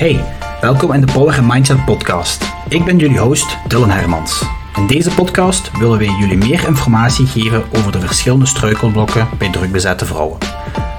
[0.00, 0.24] Hey,
[0.60, 2.44] welkom in de Power Mindset podcast.
[2.68, 4.42] Ik ben jullie host Dylan Hermans.
[4.76, 10.04] In deze podcast willen wij jullie meer informatie geven over de verschillende struikelblokken bij drukbezette
[10.04, 10.38] vrouwen.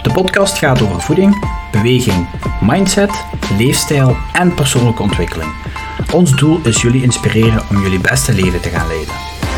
[0.03, 2.27] De podcast gaat over voeding, beweging,
[2.61, 3.25] mindset,
[3.57, 5.52] leefstijl en persoonlijke ontwikkeling.
[6.13, 9.13] Ons doel is jullie inspireren om jullie beste leven te gaan leiden.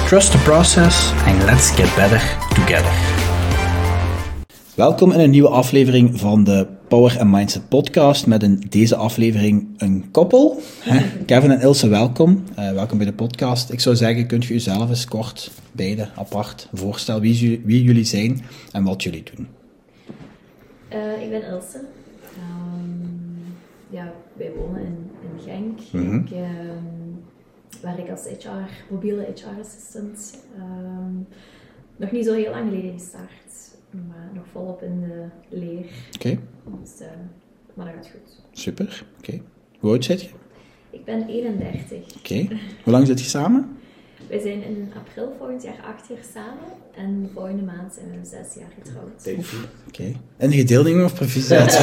[0.07, 2.91] Trust the process and let's get better together.
[4.75, 9.67] Welkom in een nieuwe aflevering van de Power and Mindset podcast met in deze aflevering
[9.77, 10.61] een koppel.
[11.25, 12.43] Kevin en Ilse, welkom.
[12.59, 13.71] Uh, welkom bij de podcast.
[13.71, 18.41] Ik zou zeggen, kunt u uzelf eens kort, beide apart, voorstellen wie, wie jullie zijn
[18.71, 19.47] en wat jullie doen?
[20.93, 21.77] Uh, ik ben Ilse.
[21.77, 23.55] Um,
[23.89, 25.79] ja, wij wonen in, in Genk.
[25.91, 26.25] Mm -hmm.
[26.25, 26.39] Ik uh,
[27.81, 30.37] werk als HR, mobiele HR-assistent.
[30.57, 31.27] Um,
[31.95, 33.72] nog niet zo heel lang geleden gestart
[34.07, 35.85] maar nog volop in de leer.
[36.15, 36.39] Oké.
[36.81, 37.07] Dus, uh,
[37.73, 38.41] maar dat gaat goed.
[38.51, 39.41] Super, oké.
[39.79, 40.29] Hoe oud zit je?
[40.89, 42.15] Ik ben 31.
[42.17, 42.47] Oké.
[42.83, 43.77] Hoe lang zit je samen?
[44.27, 48.53] We zijn in april volgend jaar acht jaar samen en volgende maand zijn we zes
[48.53, 49.27] jaar getrouwd.
[49.27, 49.57] Oké.
[49.87, 50.15] Okay.
[50.37, 51.79] En gedeelding of proficiat?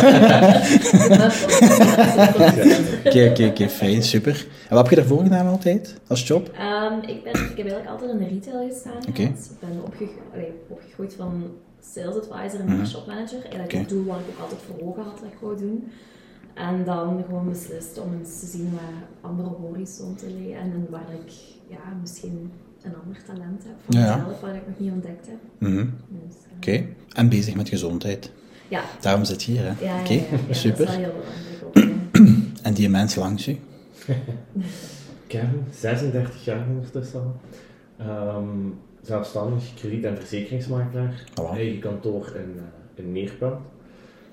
[3.06, 4.46] Oké, oké, oké, fijn, super.
[4.68, 6.46] En wat heb je daarvoor gedaan altijd, als job?
[6.46, 9.08] Um, ik, ben, ik heb eigenlijk altijd in de retail gestaan.
[9.08, 9.24] Okay.
[9.24, 10.08] Ik ben opge
[10.68, 12.86] opgegroeid van sales advisor en mm -hmm.
[12.86, 13.40] shop manager.
[13.40, 13.80] Eigenlijk okay.
[13.80, 15.92] het doel wat ik ook altijd voor ogen had dat ik wou doen.
[16.54, 21.12] En dan gewoon beslist om eens te zien waar andere horizon te liggen en waar
[21.24, 21.32] ik
[21.68, 25.38] ja, misschien een ander talent heb van ja, mezelf, wat ik nog niet ontdekt heb.
[25.58, 25.94] Mm -hmm.
[26.08, 26.94] dus, uh, Oké, okay.
[27.12, 28.30] en bezig met gezondheid.
[28.68, 28.82] Ja.
[29.00, 29.84] Daarom zit je hier, hè?
[29.84, 30.86] Ja, Oké, ja, ja, super.
[30.86, 32.62] Dat is wel heel belangrijk ook.
[32.66, 33.58] en die mens langs u?
[35.26, 37.40] Kevin, 36 jaar ondertussen al.
[38.36, 41.24] Um, zelfstandig krediet- en verzekeringsmakelaar.
[41.40, 42.62] Oh, Eigen kantoor in, uh,
[42.94, 43.58] in Neerpelt.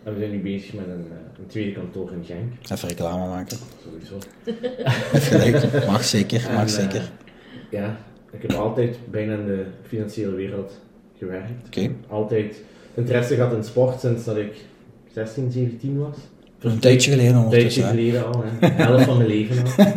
[0.04, 2.52] En we zijn nu bezig met een, uh, een tweede kantoor in Genk.
[2.72, 3.58] Even reclame maken.
[3.84, 4.18] Sowieso.
[5.30, 7.02] Gelijk, mag zeker, mag En, zeker.
[7.02, 7.08] uh,
[7.80, 7.98] ja,
[8.32, 10.80] ik heb altijd bijna in de financiële wereld
[11.18, 11.52] gewerkt.
[11.68, 11.92] Oké.
[12.08, 12.62] Altijd
[12.94, 14.56] interesse gehad in sport sinds dat ik
[15.14, 16.16] 16, 17 was.
[16.60, 18.68] Een tijdje geleden Een tijdje geleden al, hè.
[18.68, 19.94] helft van mijn leven al.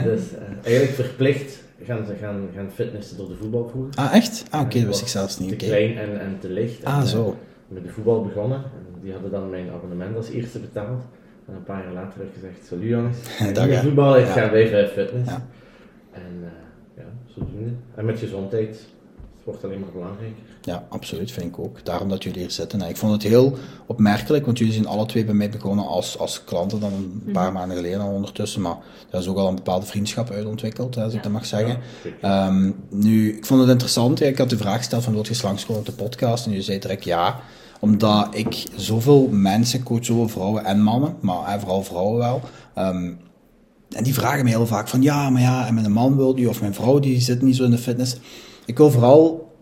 [0.10, 3.88] Dus uh, eigenlijk verplicht gaan ze gaan, gaan fitnessen door de voetbalvloer.
[3.94, 4.44] Ah, echt?
[4.50, 5.48] Ah, oké, dat wist ik zelfs niet.
[5.48, 6.84] Te klein en, en te licht.
[6.84, 7.26] Ah, En, zo.
[7.28, 7.34] eh,
[7.68, 8.56] met de voetbal begonnen.
[8.58, 11.02] En die hadden dan mijn abonnement als eerste betaald.
[11.48, 13.82] En een paar jaar later heb ik gezegd, salut jongens, ik ga hè.
[13.82, 14.32] voetbal, ik Ja.
[14.32, 15.30] ga weer eh, fitness.
[15.30, 15.46] Ja.
[16.12, 16.46] En uh,
[16.96, 17.02] ja,
[17.34, 17.70] zodoende.
[17.94, 18.88] En met gezondheid,
[19.44, 20.42] het wordt alleen maar belangrijker.
[20.62, 21.84] Ja, absoluut, vind ik ook.
[21.84, 22.82] Daarom dat jullie hier zitten.
[22.82, 26.18] En ik vond het heel opmerkelijk, want jullie zijn alle twee bij mij begonnen als,
[26.18, 28.60] als klanten dan een paar maanden geleden al ondertussen.
[28.60, 28.76] Maar
[29.10, 31.22] daar is ook al een bepaalde vriendschap uit ontwikkeld, hè, als ik Ja.
[31.22, 31.78] dat mag zeggen.
[32.20, 32.46] Ja.
[32.46, 34.20] Ehm, nu, ik vond het interessant.
[34.20, 36.44] Ik had de vraag gesteld van, wilt je langskomen op de podcast?
[36.44, 37.40] En jullie zei direct ja.
[37.80, 42.40] Omdat ik zoveel mensen coach, zoveel vrouwen en mannen, maar vooral vrouwen wel.
[42.74, 43.10] Ehm,
[43.90, 46.48] en die vragen me heel vaak van, ja, maar ja, en mijn man wil die,
[46.48, 48.16] of mijn vrouw die zit niet zo in de fitness.
[48.64, 49.52] Ik wil vooral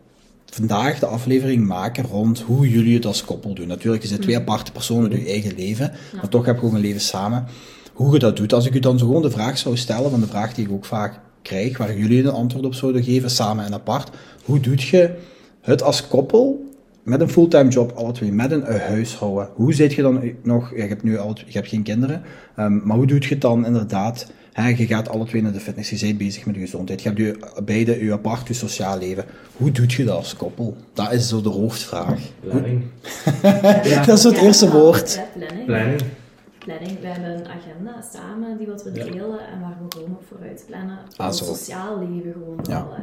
[0.46, 3.66] vandaag de aflevering maken rond hoe jullie het als koppel doen.
[3.66, 6.72] Natuurlijk, je zit twee aparte personen in je eigen leven, maar toch heb je ook
[6.72, 7.46] een leven samen.
[7.92, 8.52] Hoe je dat doet.
[8.52, 10.72] Als ik u dan zo gewoon de vraag zou stellen, van de vraag die ik
[10.72, 14.10] ook vaak krijg, waar jullie een antwoord op zouden geven, samen en apart.
[14.44, 15.14] Hoe doet je
[15.60, 16.68] het als koppel
[17.02, 19.48] met een fulltime job, alle twee, met een huishouden?
[19.54, 22.22] Hoe zit je dan nog, je hebt nu al, je hebt geen kinderen,
[22.56, 24.26] ehm, maar hoe doet je het dan inderdaad?
[24.52, 27.08] Hè, je gaat alle twee naar de fitness, je bent bezig met je gezondheid, je
[27.08, 29.24] hebt je, beide je apart, je sociaal leven.
[29.56, 30.76] Hoe doet je dat als koppel?
[30.92, 32.20] Dat is zo de hoofdvraag.
[32.40, 32.82] Planning.
[34.06, 35.14] Dat is het Ja, eerste ja, woord.
[35.14, 35.66] ja, planning.
[35.66, 36.02] Planning.
[36.58, 37.00] planning.
[37.00, 39.04] We hebben een agenda samen die wat we Ja.
[39.04, 40.98] delen en waar we gewoon op vooruit plannen.
[41.16, 41.44] Ah, Ons zo.
[41.44, 42.86] sociaal leven gewoon Ja.
[42.86, 42.96] wel.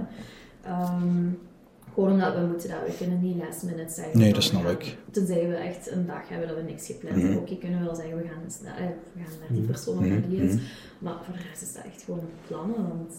[1.98, 4.20] Gewoon omdat we moeten dat, we kunnen niet last minute zeggen.
[4.20, 4.84] Nee, dat snap ik.
[4.84, 7.26] gaan- Tenzij we echt een dag hebben dat we niks gepland Mhm.
[7.26, 7.42] hebben.
[7.44, 8.44] Oké, kunnen we wel zeggen, we gaan,
[8.76, 9.72] eh, we gaan naar die Mhm.
[9.72, 10.54] persoon of naar die is.
[10.54, 10.64] mhm.
[11.00, 13.14] Maar voor de rest is dat echt gewoon plannen, want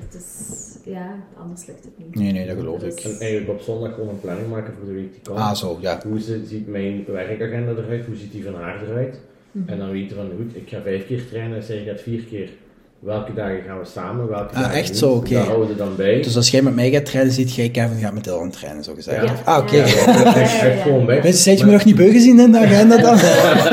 [0.00, 0.30] het is,
[0.84, 2.14] ja, anders lukt het niet.
[2.14, 2.94] Nee, nee, dat geloof ik.
[2.94, 5.38] Dus- En eigenlijk op zondag gewoon een planning maken voor de week die komt.
[5.38, 6.00] Ah, zo, ja.
[6.06, 8.06] Hoe zi- ziet mijn werkagenda eruit?
[8.06, 9.20] Hoe ziet die van haar eruit?
[9.66, 12.50] En dan weten we van, goed, ik ga vijf keer trainen, zij gaat vier keer.
[13.02, 14.28] Welke dagen gaan we samen?
[14.28, 15.34] Welke Ah, dagen echt zo, oké.
[15.34, 16.22] Daar houden we dan bij.
[16.22, 18.94] Dus als jij met mij gaat trainen, ziet jij Kevin gaat met Dylan trainen, zo
[18.94, 19.26] gezegd.
[19.26, 19.34] Ja.
[19.44, 19.76] Ah, oké.
[19.76, 19.84] Ja,
[20.34, 21.04] echt gewoon.
[21.04, 23.16] Mensen, zijt je me nog niet beu gezien in de agenda dan?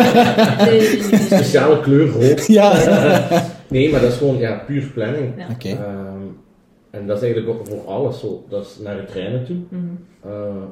[0.66, 1.02] Nee.
[1.26, 2.48] Speciale kleur rood.
[2.60, 2.74] ja.
[3.68, 5.34] Nee, maar dat is gewoon ja, puur planning.
[5.38, 5.48] Ja.
[5.52, 5.70] Oké.
[5.70, 6.26] Ehm,
[6.90, 8.46] en dat is eigenlijk ook voor alles zo.
[8.50, 9.58] Dat is naar het trainen toe.
[9.70, 9.84] Mhm.
[10.24, 10.64] Eh,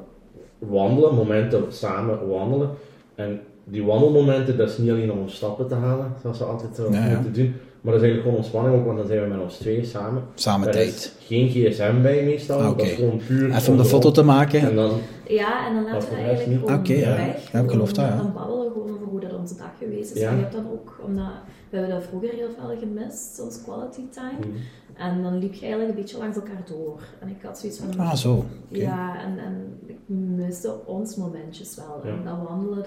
[0.58, 2.70] wandelen, momenten samen wandelen.
[3.14, 7.08] En die wandelmomenten, dat is niet alleen om stappen te halen, zoals we altijd ja.
[7.14, 7.54] moeten doen,
[7.88, 10.22] maar dat is eigenlijk gewoon ontspanning ook, want dan zijn we met ons twee samen.
[10.34, 10.88] Samen tijd.
[10.88, 13.54] is geen gsm bij meestal, Ah, dat is gewoon puur...
[13.54, 14.60] Even om de foto te maken.
[14.60, 14.90] En dan,
[15.28, 16.58] Ja, en dan laten we eigenlijk niet?
[16.70, 17.16] gewoon ja.
[17.16, 17.52] weg.
[17.52, 18.16] Ja, ik geloof dat, ja.
[18.16, 20.20] Dan babbelen we gewoon over hoe dat onze dag geweest is.
[20.20, 20.28] Ja.
[20.30, 21.32] En je hebt dan ook, omdat
[21.70, 24.38] we hebben dat vroeger heel veel gemist, ons quality time.
[24.38, 24.48] Mhm.
[24.94, 27.00] En dan liep je eigenlijk een beetje langs elkaar door.
[27.20, 28.44] En ik had zoiets van, Ah, zo.
[28.68, 29.98] Ja, en, en ik
[30.36, 32.00] miste ons momentjes wel.
[32.04, 32.30] En Ja.
[32.30, 32.86] dat wandelen, dat,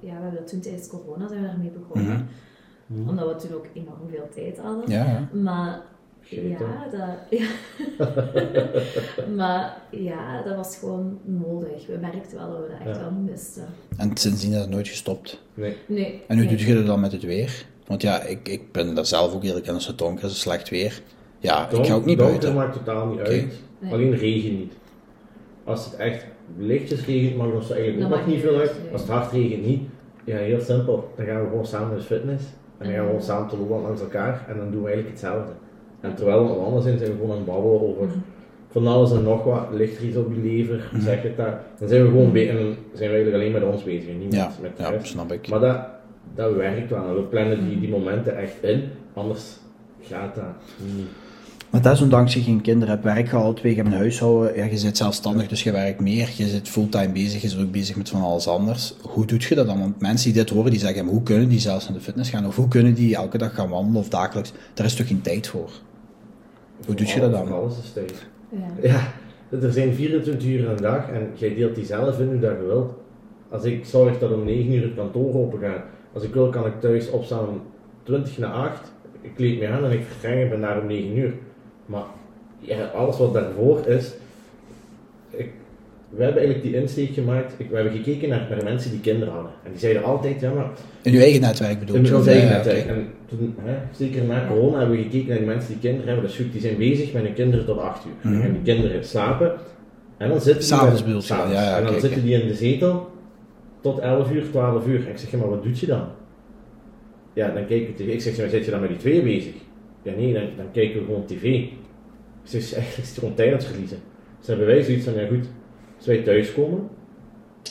[0.00, 2.28] ja, we hebben dat toen tijdens corona zijn we daarmee begonnen.
[2.92, 3.08] Mhm.
[3.08, 4.90] Omdat we toen ook enorm veel tijd hadden.
[4.90, 5.28] Ja.
[5.32, 5.82] Maar
[6.24, 7.46] Shit, ja, dat, ja.
[9.36, 11.86] maar ja, dat was gewoon nodig.
[11.86, 13.02] We merkten wel dat we dat echt Ja.
[13.02, 13.64] wel misten.
[13.96, 15.42] En sindsdien is het nooit gestopt.
[15.54, 15.76] Nee.
[15.86, 16.22] Nee.
[16.26, 16.56] En hoe nee.
[16.56, 17.64] doe je dat dan met het weer?
[17.86, 20.68] Want ja, ik, ik ben daar zelf ook eerlijk in als het donker is, slecht
[20.68, 21.02] weer.
[21.38, 22.54] Ja, ik ga ook niet Donker buiten.
[22.54, 23.46] maakt totaal niet uit.
[23.78, 23.92] Nee.
[23.92, 24.72] Alleen regen niet.
[25.64, 26.24] Als het echt
[26.56, 28.72] lichtjes regent, maakt ons eigenlijk ook niet veel uit.
[28.92, 29.82] Als het hard regent niet,
[30.24, 31.12] ja heel simpel.
[31.16, 32.44] Dan gaan we gewoon samen naar de fitness.
[32.82, 34.44] En dan gaan we gewoon samen te lopen langs elkaar.
[34.48, 35.52] En dan doen we eigenlijk hetzelfde.
[36.00, 38.16] En terwijl we wandelen zijn, zijn we gewoon aan het babbelen over Mhm.
[38.70, 39.66] van alles en nog wat.
[39.72, 40.90] Ligt er iets op je lever?
[40.92, 41.02] Mhm.
[41.02, 41.60] Zeg het daar.
[41.78, 44.08] Dan zijn we gewoon en dan zijn we eigenlijk alleen met ons bezig.
[44.08, 45.06] en Niet Ja, met, de ja, rest.
[45.06, 45.48] snap ik.
[45.48, 45.78] Maar dat,
[46.34, 47.14] dat werkt wel.
[47.14, 47.98] We plannen die, die Mhm.
[47.98, 48.82] momenten echt in.
[49.14, 49.58] Anders
[50.00, 50.44] gaat dat
[50.96, 51.06] niet.
[51.72, 54.56] Maar dat is ondanks je geen kinderen hebt, werk al twee, je hebt een huishouden,
[54.56, 57.70] ja, je zit zelfstandig, dus je werkt meer, je zit fulltime bezig, je zit ook
[57.70, 58.94] bezig met van alles anders.
[59.02, 59.78] Hoe doe je dat dan?
[59.78, 62.30] Want mensen die dit horen, die zeggen, maar hoe kunnen die zelfs naar de fitness
[62.30, 62.46] gaan?
[62.46, 64.52] Of hoe kunnen die elke dag gaan wandelen of dagelijks?
[64.74, 65.70] Daar is toch geen tijd voor?
[66.86, 67.52] Hoe doe je dat dan?
[67.52, 68.26] alles is tijd.
[68.48, 69.00] Ja.
[69.50, 72.56] Ja, er zijn 24 uur een dag en jij deelt die zelf in hoe dat
[72.60, 72.92] je wilt.
[73.48, 75.82] Als ik zorg dat om 9 uur het kantoor open gaat,
[76.12, 77.60] als ik wil kan ik thuis opstaan om
[78.02, 81.16] 20 na 8, ik kleed me aan en ik vertrek en ben daar om 9
[81.16, 81.34] uur.
[81.86, 82.04] Maar
[82.58, 84.12] ja, alles wat daarvoor is,
[85.30, 85.50] ik,
[86.08, 89.34] we hebben eigenlijk die insteek gemaakt, ik, we hebben gekeken naar, naar mensen die kinderen
[89.34, 89.52] hadden.
[89.62, 90.70] En die zeiden altijd, ja maar
[91.02, 92.16] In je eigen netwerk bedoel in je?
[92.16, 92.86] ons Ja, eigen ja, netwerk.
[92.86, 96.30] En toen, hè, zeker na corona hebben we gekeken naar die mensen die kinderen hebben.
[96.30, 98.32] Is goed, die zijn bezig met hun kinderen tot 8 uur.
[98.32, 98.42] Mhm.
[98.42, 99.52] En die kinderen slapen.
[100.16, 102.54] En dan zitten die, S'avonds bedoel je, ja, ja, En dan zitten die in de
[102.54, 103.10] zetel
[103.80, 105.04] tot 11 uur, 12 uur.
[105.04, 106.04] En ik zeg, ja, maar wat doet je dan?
[107.32, 108.06] Ja, dan kijk ik tv.
[108.06, 109.54] Ik zeg, ja, zit je dan met die twee bezig?
[110.02, 111.42] Ja, nee, dan, dan kijken we gewoon tv.
[112.52, 113.98] Eigenlijk is het gewoon tijd aan het verliezen.
[114.38, 115.46] Dus hebben wij zoiets van, ja goed,
[115.96, 116.88] als wij thuiskomen,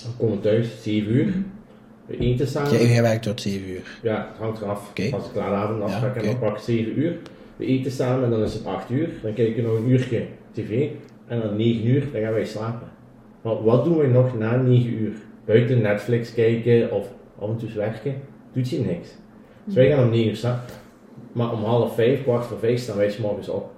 [0.03, 1.33] dan komen we thuis, 7 uur.
[2.05, 2.71] We eten samen.
[2.71, 3.99] Jij, jij werkt tot 7 uur.
[4.01, 4.89] Ja, het hangt eraf.
[4.89, 5.09] Oké.
[5.11, 7.17] Als ik laat avond afspraak Ja, en dan pak ik 7 uur.
[7.55, 9.09] We eten samen en dan is het 8 uur.
[9.21, 10.89] Dan kijken we nog een uurtje tv.
[11.27, 12.87] En dan 9 uur, dan gaan wij slapen.
[13.41, 15.13] Maar wat doen we nog na 9 uur?
[15.45, 17.07] Buiten Netflix kijken of
[17.39, 18.15] af en toe werken?
[18.53, 19.09] Doet je niks.
[19.63, 20.73] Dus wij gaan om 9 uur slapen.
[21.31, 23.69] Maar om half 5, kwart voor 5 staan wij morgens op.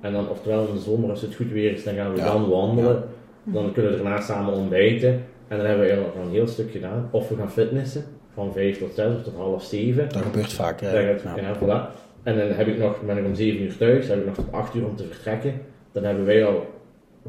[0.00, 2.24] En dan, oftewel in de zomer als het goed weer is, dan gaan we Ja.
[2.32, 3.04] dan wandelen.
[3.44, 5.08] Dan kunnen we daarna samen ontbijten.
[5.48, 7.08] En dan hebben we eigenlijk een heel stuk gedaan.
[7.10, 8.04] Of we gaan fitnessen.
[8.34, 10.08] Van 5 tot 6 of tot half 7.
[10.08, 10.56] Dat gebeurt.
[10.56, 11.18] Dan hè.
[11.18, 11.56] gaat, Ja.
[11.56, 11.96] voilà.
[12.22, 14.52] En dan heb ik nog, ben ik om 7 uur thuis, heb ik nog tot
[14.52, 15.60] 8 uur om te vertrekken.
[15.92, 16.66] Dan hebben wij al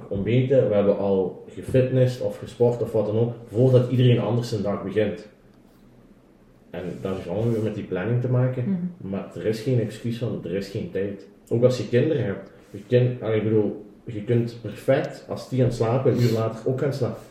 [0.07, 4.61] ontbeten, we hebben al gefitnessd of gesport of wat dan ook, voordat iedereen anders zijn
[4.61, 5.27] dag begint.
[6.69, 9.09] En dat is allemaal weer met die planning te maken, Mhm.
[9.11, 11.27] maar er is geen excuus van, er is geen tijd.
[11.49, 12.51] Ook als je kinderen hebt.
[12.71, 16.69] Je, kind, ah, ik bedoel, je kunt perfect, als die gaan slapen, een uur later
[16.71, 17.21] ook gaan slapen.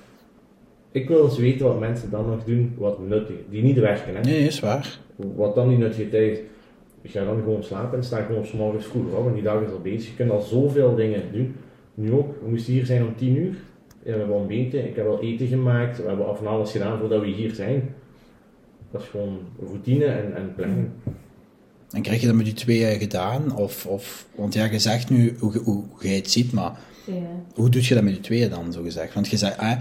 [0.92, 4.14] Ik wil eens weten wat mensen dan nog doen, wat nuttig, die niet werken.
[4.14, 4.20] Hè?
[4.20, 4.98] Nee, is waar.
[5.16, 6.44] Wat dan die nuttige tijd is,
[7.02, 9.62] ik ga dan gewoon slapen en sta gewoon 's morgens vroeg op en die dag
[9.62, 10.10] is al bezig.
[10.10, 11.54] Je kunt al zoveel dingen doen.
[11.94, 13.54] Nu ook, we moesten hier zijn om 10 uur.
[14.02, 16.98] Ja, we hebben ontbeten, ik heb al eten gemaakt, we hebben al van alles gedaan
[16.98, 17.94] voordat we hier zijn.
[18.90, 19.38] Dat is gewoon
[19.68, 20.88] routine en, en planning.
[21.90, 23.56] En krijg je dat met die twee gedaan?
[23.56, 27.12] Of, of, want ja, je zegt nu hoe, hoe, hoe jij het ziet, maar Ja.
[27.54, 29.14] hoe doe je dat met die tweeën dan, zo gezegd?
[29.14, 29.72] Want je zegt, eh,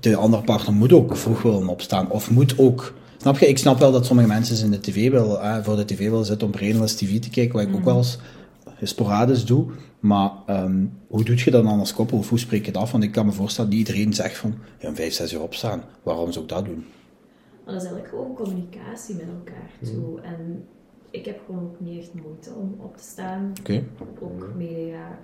[0.00, 2.94] de andere partner moet ook vroeg willen opstaan, of moet ook...
[3.18, 3.48] Snap je?
[3.48, 6.24] Ik snap wel dat sommige mensen in de tv willen, eh, voor de tv willen
[6.26, 8.18] zitten om brainless tv te kijken, wat ik ook wel eens
[8.82, 9.66] sporadisch doe.
[10.00, 12.18] Maar ehm, hoe doe je dat dan als koppel?
[12.18, 12.90] Of hoe spreek je het af?
[12.92, 15.82] Want ik kan me voorstellen dat iedereen zegt van, ja, om vijf, zes uur opstaan.
[16.02, 16.84] Waarom zou ik dat doen?
[17.64, 20.20] Maar dat is eigenlijk gewoon communicatie met elkaar toe.
[20.20, 20.66] En
[21.10, 23.52] ik heb gewoon ook niet echt moeite om op te staan.
[24.20, 25.18] Ook mee, ja,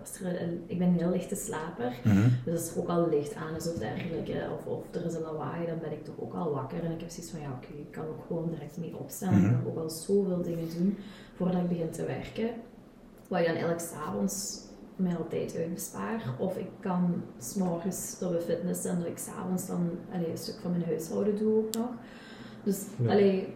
[0.00, 1.92] als er een- ik ben een heel lichte slaper.
[2.04, 2.28] Mhm.
[2.44, 5.20] Dus als er ook al licht aan is of dergelijke, of, of er is een
[5.22, 6.84] lawaai, dan ben ik toch ook al wakker.
[6.84, 9.34] En ik heb zoiets van, ja oké, ik kan ook gewoon direct mee opstaan.
[9.38, 9.44] Mhm.
[9.50, 10.96] Ik kan ook al zoveel dingen doen
[11.36, 12.48] voordat ik begin te werken.
[13.28, 14.60] Wat je dan eigenlijk s'avonds
[15.02, 16.22] mij altijd uitbespaar.
[16.38, 20.58] Of ik kan s'morgens door de fitness en dat ik s'avonds dan allee, een stuk
[20.62, 21.88] van mijn huishouden doe ook nog.
[22.62, 23.10] Dus Ja.
[23.10, 23.48] allee,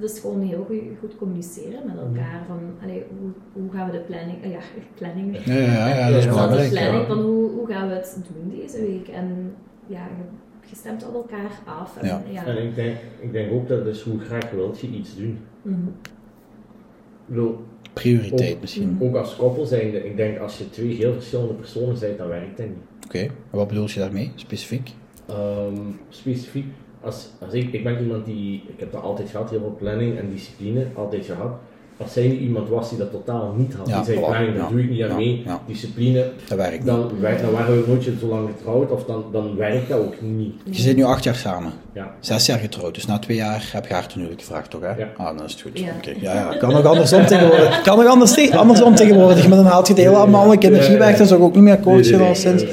[0.00, 2.42] dat is gewoon heel goed, goed communiceren met elkaar.
[2.46, 3.30] Van, allee, hoe,
[3.62, 4.38] hoe gaan we de planning...
[4.44, 4.58] ja,
[4.94, 5.46] planning.
[5.46, 6.70] Ja, ja, ja, dat is belangrijk.
[6.70, 7.06] planning Ja.
[7.06, 9.08] van hoe, hoe gaan we het doen deze week.
[9.08, 9.54] En
[9.86, 10.24] ja, je,
[10.68, 11.96] je stemt op elkaar af.
[11.96, 12.22] En, Ja.
[12.30, 12.44] ja.
[12.46, 15.38] En ik denk, ik denk ook dat dus hoe graag wilt je iets doen.
[15.62, 15.86] Mhm.
[15.88, 17.58] Ik bedoel,
[17.94, 18.98] Prioriteit Ook- misschien.
[19.00, 22.56] ook als koppel zijnde, ik denk als je twee heel verschillende personen bent, dan werkt
[22.56, 23.04] dat niet.
[23.04, 24.90] Oké, en wat bedoel je daarmee, specifiek?
[25.28, 25.76] Ehm,
[26.08, 26.66] specifiek,
[27.00, 30.18] als, als ik, ik ben iemand die, ik heb dat altijd gehad, heel veel planning
[30.18, 31.52] en discipline, altijd gehad.
[31.96, 34.68] Als zij iemand was die dat totaal niet had, Ja, die zei voilà, daar ja,
[34.68, 35.60] doe ik niet aan ja, mee, ja.
[35.66, 36.86] discipline, Dat werkt niet.
[36.86, 37.10] dan,
[37.42, 40.54] dan waren we nooit zo lang getrouwd of dan, dan werkt dat ook niet.
[40.64, 41.72] Je zit nu acht jaar samen.
[41.92, 42.14] Ja.
[42.20, 44.80] Zes jaar getrouwd, dus na twee jaar heb je haar ten huwelijk gevraagd, toch?
[44.80, 44.88] Hè?
[44.88, 45.08] Ja.
[45.16, 45.78] Ah, dan is het goed.
[45.78, 45.92] Ja.
[45.96, 46.56] Oké, Ja, ja.
[46.56, 47.80] Kan nog andersom tegenwoordig.
[47.82, 49.48] Kan nog anders andersom tegenwoordig.
[49.48, 51.80] Met een haalt je deel aan mannelijke energie weg, dat zou ik ook niet meer
[51.80, 52.64] coachen Nee, nee, nee, al sinds.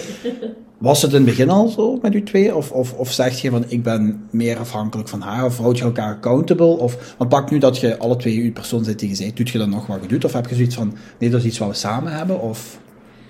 [0.81, 2.55] Was het in het begin al zo met u twee?
[2.55, 5.45] Of, of, of zeg je van ik ben meer afhankelijk van haar?
[5.45, 6.65] Of houd je elkaar accountable?
[6.77, 9.49] Of want pak nu dat je alle twee uw persoon zit die je zei, doet
[9.49, 10.25] je dan nog wat je doet?
[10.25, 12.41] Of heb je zoiets van nee, dat is iets wat we samen hebben?
[12.41, 12.79] Of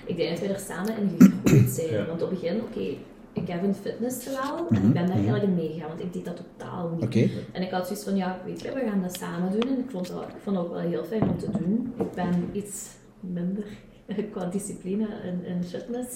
[0.06, 1.92] Ik denk dat wij er samen in gegroeid zijn.
[1.92, 2.06] Ja.
[2.06, 2.98] Want op het begin, oké,
[3.34, 5.12] ik heb een fitness wel en Mhm, ik ben daar mhm.
[5.14, 7.30] eigenlijk in meegegaan, want ik deed dat totaal niet.
[7.52, 9.70] En ik had zoiets van, ja, weet je, we gaan dat samen doen.
[9.70, 11.94] En ik vond, dat, ik vond dat ook wel heel fijn om te doen.
[12.00, 12.88] Ik ben iets
[13.20, 13.66] minder
[14.32, 16.10] qua discipline in, in fitness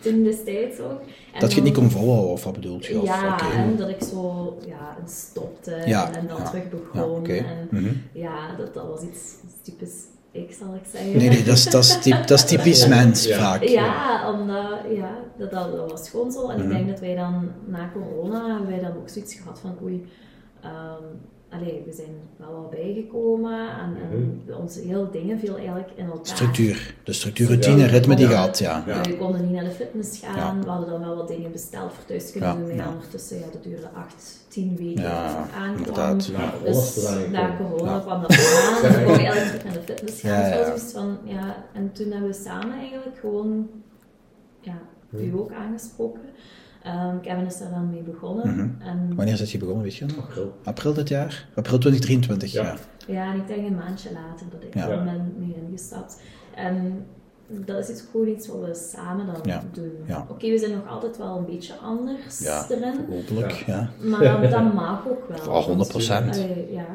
[0.00, 1.00] toen destijds ook.
[1.32, 3.00] En dat je het niet kon volhouden of wat bedoelt je?
[3.00, 3.44] Of, Ja, oké.
[3.56, 7.10] en dat ik zo ja, stopte Ja, en dan ja, terug Ja, begon.
[7.18, 7.32] oké.
[7.34, 7.92] En Mhm.
[8.12, 11.16] ja, dat, dat was iets typisch ik, zal ik zeggen.
[11.16, 13.38] Nee, nee, dat is, dat is, typ- dat is typisch mens Ja.
[13.38, 13.62] vaak.
[13.62, 16.48] Ja, omdat, ja dat, dat, was gewoon zo.
[16.48, 16.70] En Mhm.
[16.70, 20.06] ik denk dat wij dan na corona hebben wij dan ook zoiets gehad van oei,
[20.62, 21.02] ehm,
[21.54, 23.96] allee, we zijn wel wat bijgekomen en,
[24.48, 26.26] en onze heel dingen viel eigenlijk in elkaar.
[26.26, 26.94] Structuur.
[27.04, 27.86] De structuur, routine, Ja.
[27.86, 28.84] ritme die gaat, ja.
[28.86, 29.00] Ja.
[29.00, 30.64] We konden niet naar de fitness gaan, Ja.
[30.64, 32.76] we hadden dan wel wat dingen besteld voor thuis kunnen Ja, doen.
[32.76, 35.28] Maar ondertussen, ja, dat duurde acht, tien weken Ja,
[35.76, 36.64] voordat het aankwam.
[36.64, 37.98] Dus na corona Ja.
[38.00, 38.82] kwam dat eraan.
[38.82, 40.30] Dus we konden eigenlijk terug naar de fitness gaan.
[40.48, 41.18] Ja, Dus ja, was van,
[41.72, 43.68] en toen hebben we samen eigenlijk gewoon,
[44.60, 44.78] ja,
[45.10, 46.20] u ook aangesproken.
[46.84, 48.48] Ehm, Kevin is daar dan mee begonnen.
[48.50, 48.88] Mhm.
[48.88, 50.16] en, Wanneer is je begonnen, weet je nog?
[50.18, 50.52] April.
[50.64, 51.48] April dit jaar?
[51.54, 52.62] April 2023, ja.
[52.62, 52.76] Ja.
[53.06, 54.88] ja, en ik denk een maandje later dat ik Ja.
[54.88, 56.20] er ben mee ingestapt.
[56.54, 57.06] En
[57.48, 59.62] dat is iets, gewoon iets wat we samen dan Ja.
[59.72, 59.92] doen.
[60.06, 60.26] Ja.
[60.28, 62.66] Oké, we zijn nog altijd wel een beetje anders Ja.
[62.70, 63.04] erin.
[63.08, 63.90] Hopelijk, ja.
[64.02, 65.38] Maar dat, mag ook wel.
[65.38, 66.28] Vooral 100%.
[66.36, 66.86] Allee, ja.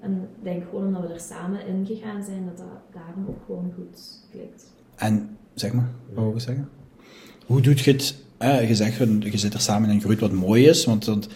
[0.00, 3.38] En ik denk gewoon omdat we er samen in gegaan zijn, dat dat daarom ook
[3.46, 4.72] gewoon goed klikt.
[4.96, 6.68] En, zeg maar, wat wil je zeggen?
[7.46, 8.20] Hoe doet je het?
[8.42, 11.28] Eh, je zegt, je zit er samen een groeit wat mooi is, want, want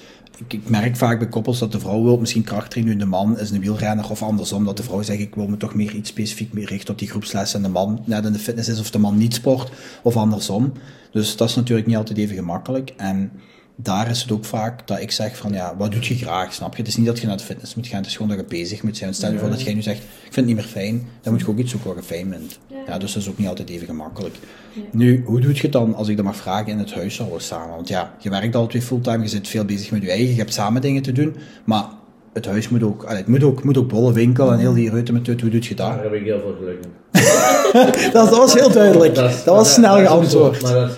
[0.47, 3.51] ik, merk vaak bij koppels dat de vrouw wil misschien krachttraining doen, de man is
[3.51, 6.53] een wielrenner, of andersom, dat de vrouw zegt, ik wil me toch meer iets specifiek
[6.53, 8.99] meer richten op die groepslessen en de man net in de fitness is, of de
[8.99, 9.71] man niet sport,
[10.03, 10.73] of andersom.
[11.11, 12.93] Dus dat is natuurlijk niet altijd even gemakkelijk.
[12.97, 13.31] En
[13.77, 16.73] daar is het ook vaak dat ik zeg van, ja, wat doet je graag, snap
[16.73, 16.79] je?
[16.79, 18.45] Het is niet dat je naar de fitness moet gaan, het is gewoon dat je
[18.57, 19.15] bezig moet zijn.
[19.15, 21.43] Stel je voor dat jij nu zegt, ik vind het niet meer fijn, dan moet
[21.43, 22.59] je ook iets zoeken wat je fijn vindt.
[22.67, 22.77] Ja.
[22.87, 24.35] Ja, dus dat is ook niet altijd even gemakkelijk.
[24.73, 24.83] Ja.
[24.93, 27.75] Nu, hoe doe je het dan, als ik dat mag vragen, in het huishouden samen?
[27.75, 30.35] Want ja, je werkt al twee fulltime, je zit veel bezig met je eigen, je
[30.41, 31.85] hebt samen dingen te doen, maar
[32.33, 34.91] het huis moet ook, allee, het moet ook, moet ook bollen winkel en heel die
[34.91, 36.03] ruiten met hoe doe je Daar dat?
[36.03, 36.91] heb ik heel veel geluk in.
[38.13, 40.63] Dat, dat was heel duidelijk, dat, is- was snel dat geantwoord.
[40.63, 40.91] Maar dat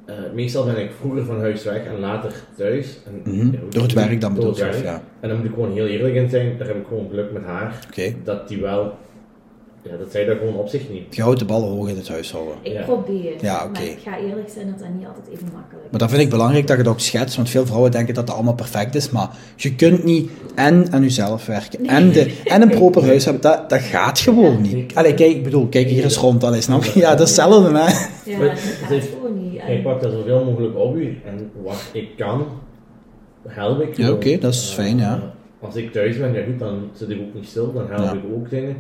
[0.10, 2.98] eh, meestal ben ik vroeger van huis weg en later thuis.
[3.06, 4.84] En, Mhm, ja, Door het werk dan door bedoel het je, werk.
[4.84, 5.02] ja.
[5.20, 7.44] En dan moet ik gewoon heel eerlijk in zijn, daar heb ik gewoon geluk met
[7.44, 7.80] haar.
[7.90, 8.98] Oké, Dat die wel,
[9.84, 11.16] ja, dat zij dat gewoon op zich niet.
[11.16, 12.54] je houdt de ballen hoog in het huishouden.
[12.62, 12.82] Ik Ja.
[12.84, 13.72] probeer, Ja, oké.
[13.72, 15.90] maar ik ga eerlijk zijn dat dat niet altijd even makkelijk is.
[15.92, 18.28] Maar dan vind ik belangrijk dat je het ook schetst, want veel vrouwen denken dat
[18.28, 22.62] dat allemaal perfect is, maar je kunt niet en aan jezelf werken en, de, en
[22.62, 24.96] een proper huis hebben, dat, dat gaat gewoon niet.
[24.96, 27.00] Allee, kijk, ik bedoel, kijk hier eens rond, allee, snap je?
[27.00, 27.84] Ja, dat is hetzelfde, hè.
[28.32, 29.60] Ja, Maar dat gaat is- gewoon niet.
[29.60, 32.46] En- pakt dat zoveel mogelijk op u en wat ik kan,
[33.48, 33.98] help ik.
[33.98, 35.34] Ja, oké, dat is Eh, fijn, ja.
[35.62, 38.14] Als ik thuis ben, ja goed, dan zit ik ook niet stil, dan help Ja.
[38.14, 38.76] ik ook dingen.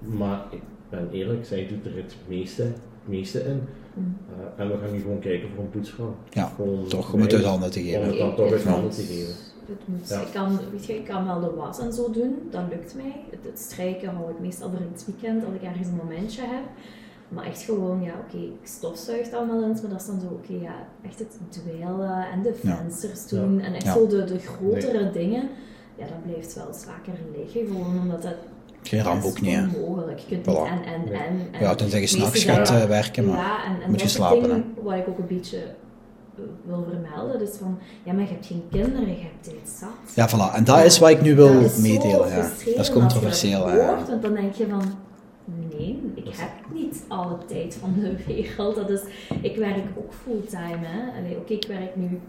[0.00, 2.72] Maar ik ben eerlijk, zij doet er het meeste, het
[3.04, 3.60] meeste in.
[3.94, 4.16] Mm.
[4.56, 6.14] Eh, en we gaan nu gewoon kijken voor een poetsvrouw.
[6.30, 8.02] Ja, Gewoon toch, om het uit handen te Om geven.
[8.08, 9.34] het dan toch uit handen te geven.
[9.66, 10.08] Het moet.
[10.08, 10.20] Ja.
[10.20, 13.14] Ik, kan, weet je, ik kan wel de was en zo doen, dat lukt mij.
[13.30, 16.42] Het, het strijken hou ik meestal voor in het weekend, als ik ergens een momentje
[16.42, 16.64] heb.
[17.28, 20.26] Maar echt gewoon, ja, oké, ik stofzuig dan wel eens, maar dat is dan zo,
[20.26, 22.76] oké, ja, echt het dweilen en de Ja.
[22.76, 23.92] vensters doen en echt Ja.
[23.92, 25.48] zo de, de grotere dingen.
[25.96, 28.34] Ja, dat blijft wel eens vaker liggen, gewoon omdat dat
[28.82, 29.62] Geen ramp dat ook is niet, hè.
[29.62, 30.18] onmogelijk.
[30.18, 30.46] Je kunt Voilà.
[30.46, 31.48] niet en, en, en.
[31.52, 33.36] en Ja, tenzij je s'nachts gaat werken, maar...
[33.36, 36.86] ja, en, en moet je is slapen, ding wat ik ook een beetje eh, wil
[36.90, 37.38] vermelden.
[37.38, 40.14] Dus van, ja, maar je hebt geen kinderen, je hebt tijd zat.
[40.14, 40.54] Ja, voilà.
[40.54, 42.50] En dat is wat ik nu wil Dat is meedelen, ja.
[42.64, 44.82] Dat is controversieel, dat hoort, want dan denk je van,
[45.70, 48.74] nee, ik heb niet alle tijd van de wereld.
[48.74, 49.00] Dat is,
[49.40, 50.88] ik werk ook fulltime,
[51.38, 52.20] Oké, ik werk nu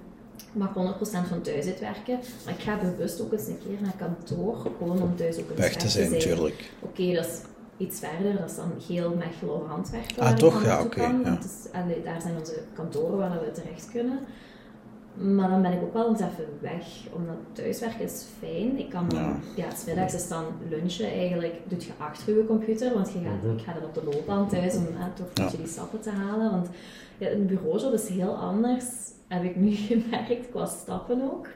[0.53, 3.95] mag 100% van thuis uit werken, maar ik ga bewust ook eens een keer naar
[3.97, 6.71] kantoor, gewoon om thuis ook eens Weg te zijn, natuurlijk.
[6.79, 7.39] Oké, dat is
[7.77, 10.23] iets verder, dat is dan Geel, Mechelen, Antwerpen.
[10.23, 10.63] Ah, toch?
[10.63, 11.37] Ja, oké, ja.
[11.73, 14.19] allee, daar zijn onze kantoren waar we terecht kunnen.
[15.13, 18.79] Maar dan ben ik ook wel eens even weg, omdat thuiswerken is fijn.
[18.79, 19.35] Ik kan dan, Ja.
[19.55, 23.43] ja, s middags is dan lunchen eigenlijk, doe je achter je computer, want je gaat,
[23.43, 23.57] Mhm.
[23.57, 26.09] ik ga dan op de loopband thuis om eh, toch een beetje die stappen te
[26.09, 26.51] halen.
[26.51, 26.67] Want
[27.17, 28.85] ja, een bureaujob is heel anders,
[29.33, 31.47] heb ik nu gemerkt, qua stappen ook.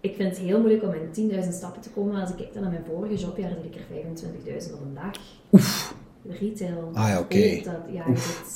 [0.00, 2.20] Ik vind het heel moeilijk om in 10.000 stappen te komen.
[2.20, 4.80] Als ik kijk dan naar mijn vorige job, ja, dan deed ik er 25.000 op
[4.80, 5.10] een dag.
[5.52, 5.94] Oef.
[6.40, 6.90] Retail.
[6.94, 7.54] Ah ja, oké.
[7.58, 7.74] Ook dat-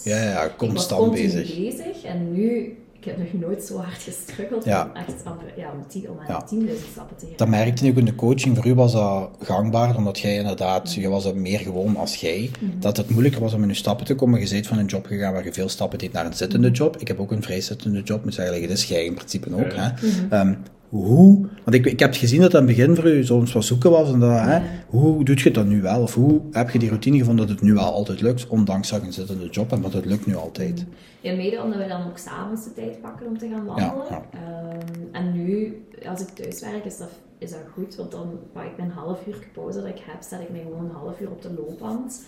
[0.05, 1.57] Ja, Ja, constant bezig.
[1.57, 4.85] bezig en nu, heb nog nooit zo hard gestruggeld Ja.
[4.85, 5.23] om echt
[5.57, 6.47] ja, om, tien, om aan Ja.
[6.75, 7.37] 10.000 stappen te geven.
[7.39, 8.57] Dat merkte ik ook in de coaching.
[8.57, 12.51] Voor u was dat gangbaar, omdat jij inderdaad, je was dat meer gewoon als jij.
[12.79, 14.41] Dat het moeilijker was om in je stappen te komen.
[14.41, 16.97] Je bent van een job gegaan waar je veel stappen deed naar een zittende job.
[16.97, 19.73] Ik heb ook een vrijzittende job, moet zeggen, dit is jij in principe ook.
[19.73, 19.95] Ja.
[19.97, 20.29] Hè?
[20.39, 20.55] Ehm,
[20.89, 23.65] hoe, want ik, ik heb gezien dat het aan het begin voor u soms wat
[23.65, 24.13] zoeken was.
[24.13, 26.03] En dat, hè, hoe doe je dat nu wel?
[26.03, 29.01] Of hoe heb je die routine gevonden dat het nu wel altijd lukt, ondanks dat
[29.01, 30.85] je een zittende job hebt, want het lukt nu altijd.
[31.21, 34.07] Ja, mede omdat we dan ook s'avonds de tijd pakken om te gaan wandelen.
[34.11, 34.23] ja.
[34.33, 38.65] Ehm, en nu, als ik thuis werk, is dat, is dat goed, want dan pak
[38.65, 41.31] ik mijn half uur pauze dat ik heb, zet ik mij gewoon een half uur
[41.31, 42.25] op de loopband.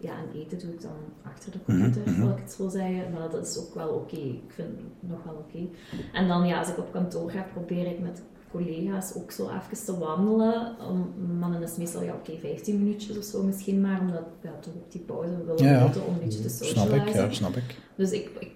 [0.00, 2.20] Ja, en eten doe ik dan achter de computer, Mhm, mhm.
[2.20, 3.12] wil ik het zo zeggen.
[3.12, 4.16] Maar dat is ook wel oké.
[4.16, 5.66] Ik vind het nog wel oké.
[6.12, 9.84] En dan, ja, als ik op kantoor ga, probeer ik met collega's ook zo even
[9.84, 10.76] te wandelen.
[11.38, 14.50] Maar dan is het meestal, ja, oké, 15 minuutjes of zo misschien maar, omdat ja,
[14.60, 15.82] toch ook die pauze we willen Ja, ja.
[15.82, 17.06] moeten om een beetje te Snap socializen.
[17.08, 17.76] ik, ja, snap ik.
[17.96, 18.50] Dus ik, ik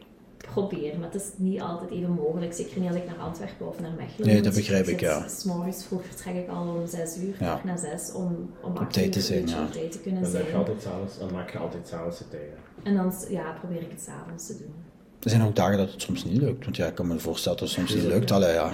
[0.52, 2.52] probeer, maar het is niet altijd even mogelijk.
[2.52, 5.28] Zeker niet als ik naar Antwerpen of naar Mechelen Nee, dat begrijp ik, ja.
[5.28, 7.60] S morgens vroeg vertrek ik al om 6 uur, Ja.
[7.64, 9.62] na 6, om, om acht tijd uur te zijn, ja.
[9.62, 10.46] op tijd te kunnen Dan, zijn.
[10.46, 12.42] je altijd s'avonds, dan maak je altijd s'avonds de tijd.
[12.82, 12.90] hè.
[12.90, 14.74] En dan ja, probeer ik het s'avonds te doen.
[15.20, 16.64] Er zijn ook dagen dat het soms niet lukt.
[16.64, 18.30] Want ja, ik kan me voorstellen dat het soms niet lukt.
[18.30, 18.72] Allee, ja.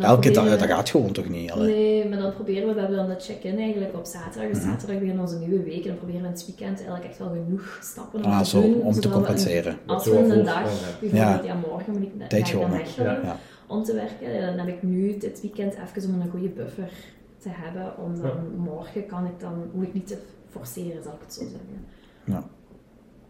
[0.00, 1.50] Elke dag, dat gaat gewoon toch niet?
[1.50, 1.74] Allee.
[1.74, 4.50] Nee, maar dan proberen we, we hebben dan de check-in eigenlijk op zaterdag.
[4.52, 7.18] Dus zaterdag beginnen onze nieuwe week en dan proberen we in het weekend eigenlijk echt
[7.18, 8.80] wel genoeg stappen om Ah, te zo, doen.
[8.82, 9.78] om te we compenseren.
[9.86, 10.62] Als Dat we een dag,
[11.00, 12.68] bijvoorbeeld, ja, morgen moet ik Tijd.
[12.70, 13.20] Mechelen.
[13.24, 13.36] Ja.
[13.66, 14.56] om te werken.
[14.56, 16.90] Dan heb ik nu dit weekend even om een goede buffer
[17.38, 17.98] te hebben.
[17.98, 20.16] Om dan morgen kan ik dan, moet ik niet te
[20.50, 21.84] forceren, zal ik het zo zeggen.
[22.24, 22.44] Ja,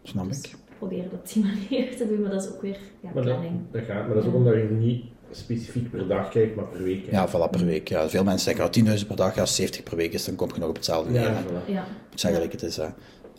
[0.03, 0.55] snap Dus ik.
[0.77, 3.23] proberen dat op die manier te doen, maar dat is ook weer ja, Maar dat,
[3.23, 3.59] planning.
[3.71, 5.03] dat gaat, maar dat is ook omdat je niet
[5.35, 7.05] specifiek per dag kijkt, maar per week.
[7.05, 7.11] hè.
[7.11, 7.87] Ja, voilà, per week.
[7.87, 10.35] Ja, veel mensen denken, oh, 10.000 per dag, ja, als 70 per week is, dan
[10.35, 11.21] kom je nog op hetzelfde neer.
[11.21, 11.69] Ja, voilà.
[11.71, 11.85] Ja.
[12.15, 12.77] Zeg gelijk het is.
[12.77, 12.85] Hè.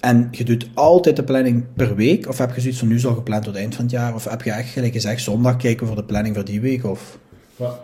[0.00, 2.28] En je doet altijd de planning per week?
[2.28, 4.14] Of heb je zoiets van nu al gepland tot het eind van het jaar?
[4.14, 6.84] Of heb je echt gelijk gezegd, zondag kijken voor de planning voor die week?
[6.84, 7.18] Of?
[7.56, 7.80] Wat-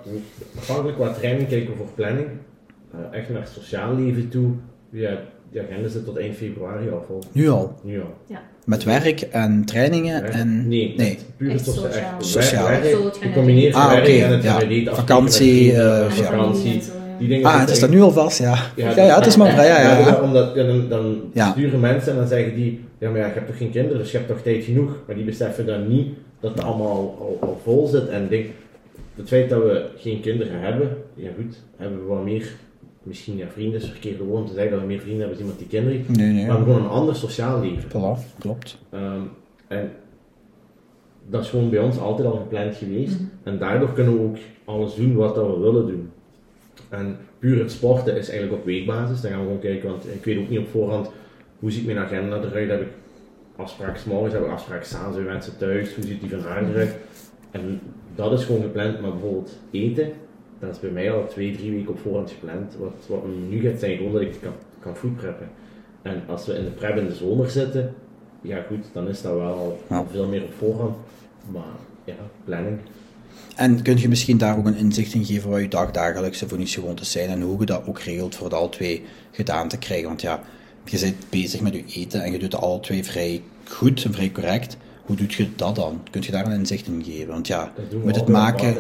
[0.59, 2.29] Afhankelijk qua training kijken we voor planning.
[2.93, 4.51] Eh, echt naar het sociaal leven toe.
[4.91, 5.19] Ja,
[5.53, 7.23] die agenda zit tot eind februari al vol.
[7.33, 7.75] Nu al?
[7.83, 8.37] Nu al.
[8.65, 10.69] Met werk en trainingen en...
[10.69, 11.19] Nee, nee.
[11.37, 11.91] puur Echt sociaal.
[11.91, 12.67] Echt Sociaal.
[12.69, 14.95] werk- combineert Ah, werk en het ja.
[14.95, 16.11] Vakantie, eh, ja.
[16.11, 16.73] vakantie.
[16.75, 16.81] ja.
[17.19, 18.59] Die dingen Ah, het is dat nu al vast, ja.
[18.77, 19.99] Ja, Ja, ja, het is maar vrij, ja, ja.
[19.99, 20.21] Ja, ja.
[20.21, 21.51] omdat ja, dan, dan Ja.
[21.51, 24.11] sturen mensen en dan zeggen die, ja maar ja, je hebt toch geen kinderen, dus
[24.11, 24.99] je hebt toch tijd genoeg.
[25.07, 26.09] Maar die beseffen dan niet
[26.41, 28.09] dat het allemaal al, al, al vol zit.
[28.09, 28.47] En ik denk,
[29.17, 32.47] het feit dat we geen kinderen hebben, ja goed, hebben we wat meer,
[33.03, 35.37] misschien ja, vrienden is het verkeerde woord om te zeggen dat we meer vrienden hebben
[35.37, 36.09] als iemand die kinderen heeft.
[36.09, 36.35] Nee, nee.
[36.35, 37.89] Maar we hebben gewoon een ander sociaal leven.
[37.89, 38.79] Voilà, klopt.
[38.91, 39.21] Ehm,
[39.69, 39.91] en
[41.29, 43.15] dat is gewoon bij ons altijd al gepland geweest.
[43.15, 43.25] Mhm.
[43.43, 46.11] En daardoor kunnen we ook alles doen wat dat we willen doen.
[46.89, 49.21] En puur het sporten is eigenlijk op weekbasis.
[49.21, 51.11] Dan gaan we gewoon kijken, want ik weet ook niet op voorhand
[51.59, 52.71] hoe ziet mijn agenda eruit.
[52.71, 52.93] Heb ik
[53.57, 56.97] afspraken morgens, heb ik afspraken s'avonds bij mensen thuis, hoe ziet die van haar eruit.
[57.51, 57.81] En
[58.15, 60.13] dat is gewoon gepland, maar bijvoorbeeld eten,
[60.61, 62.75] dat is bij mij al twee, drie weken op voorhand gepland.
[62.79, 65.35] Wat, wat nu gaat zijn gewoon dat ik kan, kan.
[66.03, 67.95] En als we in de prep in de zomer zitten,
[68.41, 70.97] ja goed, dan is dat wel al veel meer op voorhand.
[71.53, 71.65] Maar
[72.05, 72.79] ja, planning.
[73.57, 77.29] En kun je misschien daar ook een inzicht in geven wat je dagdagelijkse voedingsgewoontes zijn
[77.29, 80.09] en hoe je dat ook regelt voor de alle twee gedaan te krijgen?
[80.09, 80.43] Want ja,
[80.85, 84.13] je bent bezig met je eten en je doet het alle twee vrij goed en
[84.13, 84.77] vrij correct.
[85.11, 86.03] Hoe doe je dat dan?
[86.11, 87.27] Kun je daar een inzicht in geven?
[87.27, 87.73] Want ja,
[88.05, 88.77] moet het maken...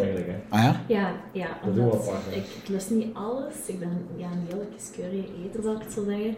[0.48, 0.80] Ah ja?
[0.88, 2.30] Ja, ja Dat doen we omdat apart, hè.
[2.30, 3.54] ik, ik lust niet alles.
[3.66, 6.36] Ik ben ja, een hele kieskeurig eter, zal ik het zo zeggen.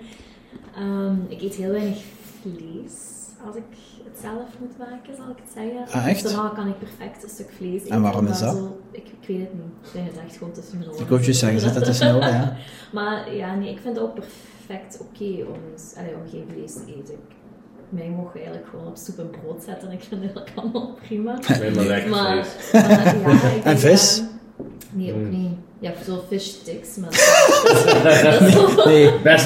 [0.74, 1.98] Ehm, ik eet heel weinig
[2.40, 3.12] vlees
[3.46, 3.64] als ik
[4.04, 6.00] het zelf moet maken, zal ik het zeggen.
[6.00, 6.22] Ah, echt?
[6.22, 7.90] Dus dan kan ik perfect een stuk vlees eten.
[7.90, 8.56] En waarom is dat?
[8.56, 9.86] Zo, ik, ik weet het niet.
[9.86, 10.90] Ik denk het echt gewoon tussen mijn.
[10.90, 12.56] Ik wou je zeggen, zit dat de oren, ja?
[12.98, 15.60] Maar ja, nee, ik vind het ook perfect oké om,
[15.96, 17.14] allee, om geen vlees te eten.
[17.14, 17.34] Ik,
[17.92, 20.94] mij mogen eigenlijk gewoon op soep en brood zetten en ik vind het eigenlijk allemaal
[21.06, 21.38] prima.
[21.60, 22.36] Nee, maar lekker Maar,
[22.72, 24.16] ja, ik En vis?
[24.16, 25.30] ja, nee, ook Mm.
[25.30, 25.52] niet.
[25.78, 27.18] Ja, zo fish sticks, maar dat
[28.52, 29.42] zo- Nee, dat,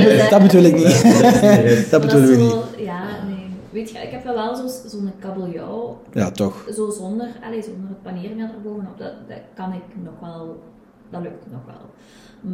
[0.00, 1.90] dat, dat bedoel ik niet.
[1.90, 2.84] dat we zo- niet.
[2.84, 3.38] Ja, nee.
[3.70, 6.66] Weet je, ik heb wel zo- zo'n kabeljauw, Ja, toch.
[6.74, 10.62] zo zonder, allez, zonder het paneermeel erbovenop, dat, dat kan ik nog wel
[11.10, 11.88] dat lukt nog wel.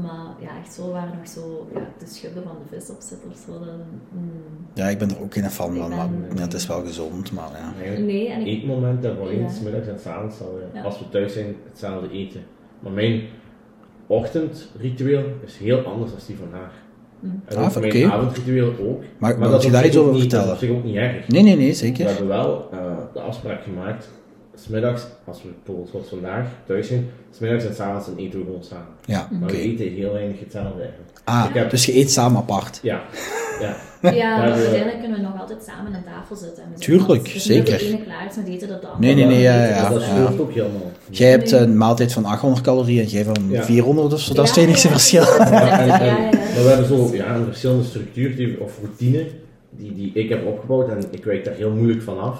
[0.02, 3.18] Maar ja, echt zo waar nog zo ja, de schubben van de vis op zit
[3.30, 3.52] of zo.
[3.64, 3.80] Dan,
[4.12, 4.30] mm,
[4.74, 6.84] Ja, ik ben er ook geen fan Ik van, ben- maar ja, het is wel
[6.84, 7.96] gezond, maar ja.
[7.98, 9.38] Nee, en ik, eetmomenten voor Ja.
[9.38, 10.82] eens, middags en 's avonds zal je, Ja.
[10.84, 12.40] als we thuis zijn, hetzelfde eten.
[12.80, 13.22] Maar mijn
[14.06, 16.72] ochtendritueel is heel anders dan die van haar.
[17.20, 17.42] Mm.
[17.44, 19.02] En Ah, ook mijn avondritueel ook.
[19.18, 20.56] Maar, dat wil is je daar iets ook over niet- Dat vertellen?
[20.56, 21.28] is op zich ook niet erg.
[21.28, 22.06] Nee, nee, nee, We zeker.
[22.06, 22.78] hebben wel eh,
[23.12, 24.08] de afspraak gemaakt,
[24.64, 28.64] smiddags, als we bijvoorbeeld zoals vandaag thuis zijn, smiddags en s'avonds dan eten we gewoon
[28.64, 28.86] samen.
[29.04, 29.52] Ja, Maar oké.
[29.52, 31.10] we eten heel weinig hetzelfde eigenlijk.
[31.24, 32.78] Ah, Ik heb- dus je eet samen apart.
[32.82, 33.02] Ja,
[33.60, 33.76] ja.
[34.12, 36.62] ja, uiteindelijk kunnen we nog altijd samen aan tafel zitten.
[36.62, 37.78] En Tuurlijk, dat zeker.
[37.78, 40.02] de ene klaar is met eten dat andere Nee, nee, nee, ja, ja, dus dat
[40.08, 40.14] ja.
[40.24, 40.90] scheelt ook helemaal.
[41.10, 43.62] Jij hebt een maaltijd van 800 calorieën en jij van Ja.
[43.62, 44.92] 400 of zo, dat is het enige ja.
[44.92, 45.22] verschil.
[45.50, 45.86] Maar
[46.62, 49.26] we hebben zo ja, een verschillende structuur die, of routine
[49.70, 52.38] die, die ik heb opgebouwd en ik wijk daar heel moeilijk van af.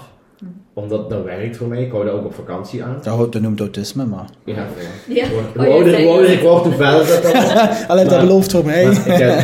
[0.77, 2.99] Omdat dat werkt voor mij, ik hou dat ook op vakantie aan.
[3.03, 4.29] Dat dat noemt autisme, maar...
[4.43, 4.67] Ja.
[5.07, 6.35] Ja, Hoe, oh, ja, ouder, hoe ouder je.
[6.35, 7.85] ik word, hoe verder dat dan wordt.
[7.87, 8.85] Alleen dat belooft voor mij.
[8.85, 9.39] Ik heb,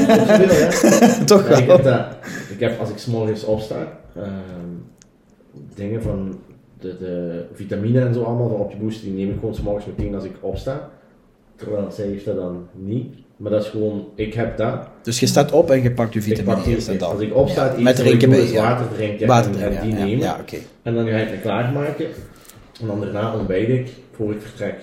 [1.26, 1.76] Toch ik, wel.
[1.76, 2.06] heb dat,
[2.52, 4.26] ik heb als ik s'morgens opsta, ehm,
[5.74, 6.38] dingen van
[6.80, 9.86] de, de vitamine en zo allemaal van op je boost, die neem ik gewoon s'morgens
[9.86, 10.90] meteen als ik opsta.
[11.56, 13.14] Terwijl zij heeft dat dan niet.
[13.38, 14.88] Maar dat is gewoon, ik heb dat.
[15.02, 17.20] Dus je staat op en je pakt je Ik vitamine pak die, eerst en als
[17.20, 18.62] ik opsta, het Met ik drinken bij, ja.
[18.62, 20.24] water drinken Water en, drinken, en die ja, ja, nemen.
[20.24, 20.56] ja, oké.
[20.82, 22.06] En dan ga ik me klaarmaken.
[22.80, 24.74] En dan daarna ontbijt ik voor ik vertrek.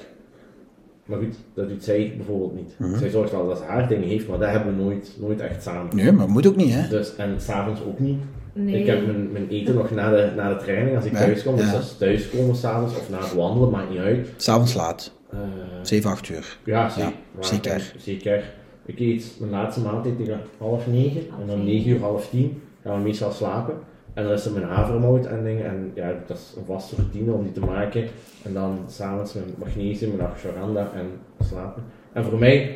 [1.06, 2.74] Maar goed, dat doet zij bijvoorbeeld niet.
[2.78, 2.98] Mhm.
[2.98, 5.64] Zij zorgt wel dat ze haar dingen heeft, maar dat hebben we nooit, nooit echt
[5.64, 5.96] samen.
[5.96, 6.88] Nee, maar moet ook niet, hè?
[6.88, 8.20] Dus, en s'avonds ook niet.
[8.54, 8.80] Nee.
[8.80, 11.44] Ik heb mijn, mijn eten nog na de, na de training als ik Ja, thuis
[11.44, 11.56] kom.
[11.56, 11.72] Dus ja.
[11.72, 14.28] dat is thuiskomen s'avonds of na het wandelen, maakt niet uit.
[14.38, 16.58] S'avonds laat, Eh, 7, 8 uur.
[16.64, 17.12] ja, zeker.
[17.40, 17.94] Ja, zeker.
[17.98, 18.44] zeker.
[18.86, 22.98] Ik eet mijn laatste maaltijd tegen half negen en dan negen uur, half tien gaan
[22.98, 23.74] we meestal slapen.
[24.14, 25.66] En dan is er mijn havermout en dingen.
[25.66, 28.04] En ja, dat is een vaste routine om die te maken.
[28.44, 31.06] En dan s'avonds mijn magnesium, mijn ashwagandha en
[31.48, 31.84] slapen.
[32.14, 32.76] En voor mij,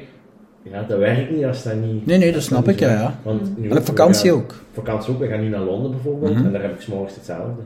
[0.64, 2.06] ja, dat werkt niet als dat niet...
[2.06, 3.20] Nee, nee, dat snap ik, zo ja.
[3.24, 4.56] Want nu En op vakantie gaan- ook.
[4.72, 5.20] vakantie ook.
[5.20, 6.46] We gaan nu naar Londen bijvoorbeeld Mhm.
[6.46, 7.62] en daar heb ik s'morgens hetzelfde.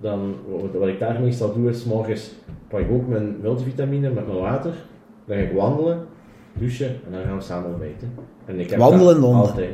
[0.00, 2.30] Dan, wat, wat ik daar meestal doe is, 's morgens
[2.68, 4.72] pak ik ook mijn multivitamine met mijn water.
[5.26, 6.06] Dan ga ik wandelen,
[6.52, 8.14] douchen en dan gaan we samen ontbijten.
[8.46, 9.40] En ik heb Wandelen dat in Londen?
[9.48, 9.70] Altijd.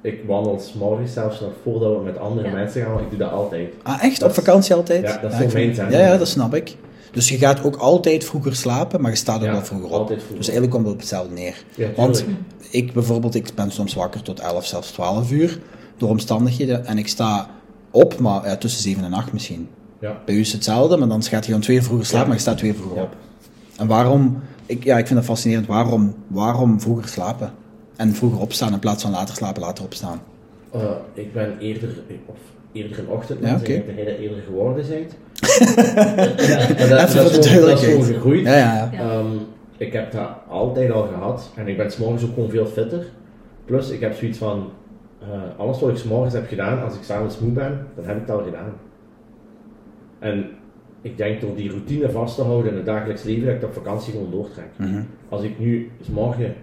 [0.00, 2.52] Ik wandel 's morgens zelfs nog voordat we met andere Ja.
[2.54, 3.74] mensen gaan, want ik doe dat altijd.
[3.82, 4.20] Ah, echt?
[4.20, 5.02] Dat Op is- vakantie altijd?
[5.02, 5.90] ja, dat is ik zo mijn zijn.
[5.90, 6.76] Ja, ja, dat snap ik.
[7.12, 10.06] Dus je gaat ook altijd vroeger slapen, maar je staat ook Ja, wel vroeger op.
[10.06, 10.36] vroeger.
[10.36, 11.64] Dus eigenlijk komt het op hetzelfde neer.
[11.76, 12.24] Ja, Want
[12.70, 15.58] ik bijvoorbeeld, ik ben soms wakker tot 11, zelfs 12 uur,
[15.96, 16.86] door omstandigheden.
[16.86, 17.48] En ik sta
[17.94, 19.68] op, maar ja, tussen 7 en 8 misschien.
[20.00, 20.20] Ja.
[20.26, 22.26] Bij u is het hetzelfde, maar dan gaat je gewoon twee uur vroeger slapen, Ja.
[22.28, 23.02] maar je staat twee uur vroeger Ja.
[23.04, 23.16] op.
[23.78, 27.52] En waarom, ik, ja, ik vind dat fascinerend, waarom, waarom vroeger slapen?
[27.96, 30.20] En vroeger opstaan in plaats van later slapen, later opstaan.
[30.72, 30.80] Eh,
[31.14, 31.88] ik ben eerder,
[32.26, 32.36] of
[32.72, 33.60] eerder een ochtend, Ja, oké.
[33.62, 35.14] ik denk dat jij dat eerder geworden bent.
[36.48, 38.44] ja, dat, Even voor de dat is gewoon gegroeid.
[38.46, 38.98] Ja, ja, ja.
[39.00, 39.26] Ehm,
[39.76, 43.06] ik heb dat altijd al gehad en ik ben s'morgens ook gewoon veel fitter.
[43.64, 44.70] Plus, ik heb zoiets van,
[45.32, 48.20] eh, alles wat ik s'morgens heb gedaan, als ik s'avonds moe ben, dan heb ik
[48.26, 48.72] het al gedaan.
[50.18, 50.46] En
[51.02, 53.68] ik denk door die routine vast te houden in het dagelijks leven, dat ik dat
[53.68, 54.68] op vakantie gewoon doortrek.
[54.76, 55.02] Mhm.
[55.28, 56.54] Als ik nu s'morgen,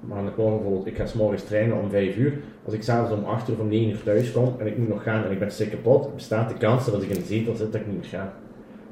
[0.00, 2.32] maandagmorgen bijvoorbeeld, ik ga s'morgens trainen om 5 uur.
[2.64, 4.88] Als ik s'avonds om 8 uur of om 9 uur thuis kom en ik moet
[4.88, 7.26] nog gaan en ik ben stik kapot, bestaat de kans dat als ik in de
[7.26, 8.32] zetel zit, dat ik niet meer ga.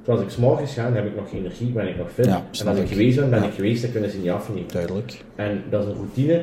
[0.03, 2.25] Terwijl als ik s'morgens ga, dan heb ik nog energie, ben ik nog fit.
[2.27, 2.89] Ja, en als ik ik.
[2.89, 3.47] geweest ben, ben Ja.
[3.47, 4.69] ik geweest, dan kunnen ze niet afnemen.
[4.73, 5.25] Duidelijk.
[5.35, 6.43] En dat is een routine.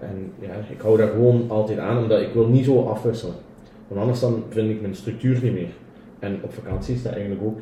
[0.00, 3.34] En ja, ik hou daar gewoon altijd aan, omdat ik wil niet zo afwisselen.
[3.88, 5.68] Want anders dan vind ik mijn structuur niet meer.
[6.18, 7.58] En op vakantie is dat eigenlijk ook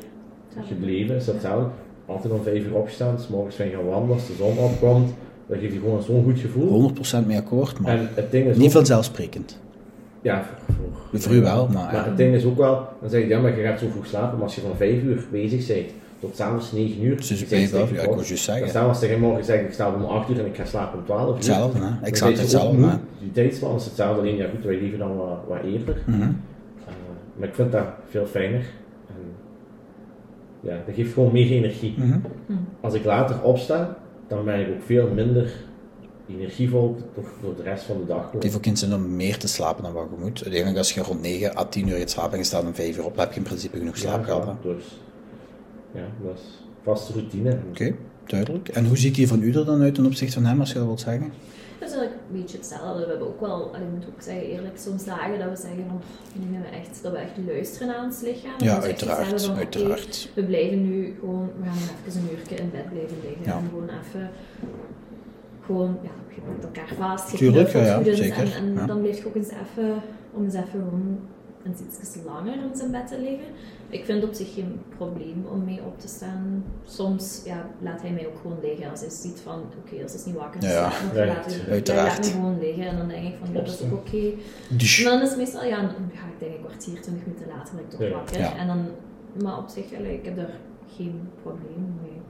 [0.67, 1.69] gebleven, is dat hetzelfde.
[2.05, 5.13] Altijd om 5 uur opstaan, s morgens gaan gaan wandelen, als de zon opkomt.
[5.47, 6.93] Dat geeft je gewoon zo'n goed gevoel.
[7.23, 9.59] 100% mee akkoord, maar En het ding is niet ook, vanzelfsprekend.
[10.21, 10.75] ja, voor,
[11.09, 12.03] voor, Voor u wel, maar maar ja.
[12.03, 14.33] het ding is ook wel, dan zeg je ja, maar je gaat zo vroeg slapen,
[14.33, 15.85] maar als je van 5 uur bezig bent
[16.25, 18.87] tot s'avonds 9 uur, Dus je weet wel, stik ja, ik wou juist zeggen.
[18.87, 21.27] als tegen morgen zeggen, ik sta om 8 uur en ik ga slapen om 12
[21.27, 21.35] uur.
[21.35, 22.15] Hetzelfde, hè?
[22.15, 22.99] Ze ook hetzelfde?
[23.19, 25.97] Die tijdspan is hetzelfde, alleen ja goed, wij leven dan wat, wat eerder.
[26.07, 26.15] Uh,
[27.35, 28.65] maar ik vind dat veel fijner.
[29.07, 29.23] En
[30.59, 31.93] ja, dat geeft gewoon meer energie.
[31.97, 32.17] Mhm.
[32.81, 35.51] Als ik later opsta, dan ben ik ook veel minder
[36.29, 36.97] energievol
[37.41, 38.31] door de rest van de dag.
[38.31, 40.41] Het heeft ook geen zin om meer te slapen dan wat je moet.
[40.41, 42.97] Uiteindelijk als je rond 9 à 10 uur gaat slapen en je staat om 5
[42.97, 44.45] uur op, heb je in principe genoeg slaap Ja, gehad.
[44.45, 44.51] hè.
[44.73, 44.99] Dus
[45.95, 47.57] ja, dat is vaste routine.
[47.69, 48.67] Oké, duidelijk.
[48.67, 50.77] En hoe ziet die van u er dan uit ten opzichte van hem, als je
[50.77, 51.31] dat wilt zeggen?
[51.79, 53.03] Dat is eigenlijk een beetje hetzelfde.
[53.03, 56.01] We hebben ook wel, ik moet ook zeggen eerlijk, soms dagen dat we zeggen van,
[56.33, 58.57] nu gaan we echt, dat we echt luisteren aan ons lichaam.
[58.57, 60.29] Ja, uiteraard, van, uiteraard.
[60.33, 61.77] we blijven nu gewoon, we gaan
[62.07, 63.43] even een uurtje in bed blijven liggen.
[63.45, 63.57] Ja.
[63.57, 64.29] En gewoon even,
[65.65, 68.85] gewoon, ja, je elkaar vast, je Tuurlijk, ja, zeker, En, en ja.
[68.85, 70.01] dan blijf je ook eens even,
[70.33, 71.19] om eens even gewoon
[71.65, 73.47] eens iets langer in zijn bed te liggen.
[73.89, 76.63] Ik vind op zich geen probleem om mee op te staan.
[76.85, 80.25] Soms ja, laat hij mij ook gewoon liggen als hij ziet van, oké, als is
[80.25, 80.69] niet wakker, Ja,
[81.13, 81.25] ja.
[81.25, 82.07] laat, hij, uiteraard.
[82.17, 82.87] laat me gewoon liggen.
[82.87, 84.31] En dan denk ik van, ja, dat is ook oké.
[84.69, 87.25] Dus, En dan is het meestal, ja, dan ga ik denk ik een kwartier, twintig
[87.25, 88.09] minuten later ben ik toch Ja.
[88.09, 88.39] wakker.
[88.39, 88.57] Ja.
[88.57, 88.85] En dan,
[89.43, 90.59] maar op zich, ik heb daar
[90.95, 92.21] geen probleem mee.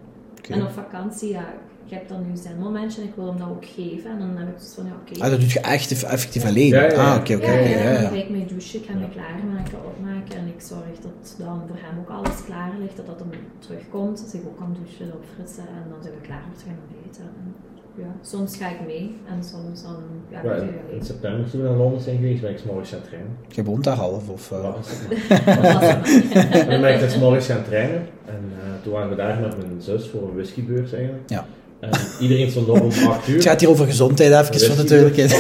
[0.58, 1.46] En op vakantie, ja,
[1.86, 4.10] ik heb dan nu zijn momentje en ik wil hem dat ook geven.
[4.12, 5.14] En dan heb ik dus van, ja, oké.
[5.24, 6.68] Ah, dat doe je echt eff- effectief alleen?
[6.68, 7.12] Ja, ja, ja.
[7.12, 8.10] Ah, oké, oké, ja, oké, ja, ja, dan ja.
[8.10, 11.78] ga ik mee douchen, ik ga me klaarmaken, opmaken en ik zorg dat dan voor
[11.86, 15.68] hem ook alles klaar ligt, dat dat hem terugkomt, dat ik ook kan douchen, opfrissen
[15.80, 17.24] en dan zijn we klaar voor te gaan eten.
[17.40, 17.54] En,
[17.98, 19.96] ja, soms ga ik mee en soms dan
[20.30, 20.54] ja, Ja,
[20.98, 23.32] in, september toen we naar Londen zijn geweest, ben ik 's morgens gaan trainen.
[23.48, 24.52] Je woont daar half, of...
[24.52, 24.76] eh, het
[25.62, 26.52] was het.
[26.54, 28.02] En dan ben ik dus 's morgens gaan trainen.
[28.26, 31.30] En eh, toen waren we daar met mijn zus voor een whiskybeurs eigenlijk.
[31.30, 31.46] Ja.
[31.92, 33.36] En iedereen stond op om 8 uur.
[33.36, 35.40] Het gaat hier over gezondheid, even voor de duidelijkheid.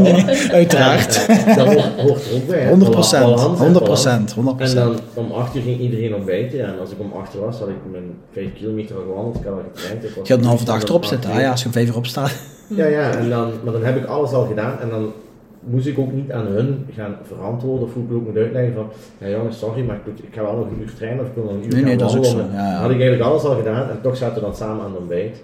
[0.00, 1.26] nee, uiteraard.
[1.56, 2.60] Dat hoort, er ook bij.
[2.60, 2.68] hè.
[2.68, 4.02] 100 Balans- procent, balans en 100 balans.
[4.02, 6.66] procent, 100 En dan om 8 uur ging iedereen ontbijten.
[6.66, 9.36] En als ik om 8 uur was, had ik mijn 5 kilometer gewandeld.
[9.36, 10.04] Ik had al getraind.
[10.04, 11.72] Ik was Je had een halve dag erop 8 zitten, ah ja, als je om
[11.72, 12.32] vijf uur opstaat.
[12.68, 15.12] Ja, ja, en dan, maar dan heb ik alles al gedaan en dan
[15.60, 18.86] moest ik ook niet aan hun gaan verantwoorden of hoe ik ook moet uitleggen van
[19.18, 21.44] ja jongens, sorry, maar ik, ik ga wel nog een uur trainen of ik wil
[21.44, 22.74] nog een uur Nee, nee, dat is ook zo, ja, ja.
[22.74, 25.42] Had ik eigenlijk alles al gedaan en toch zaten we dan samen aan de ontbijt.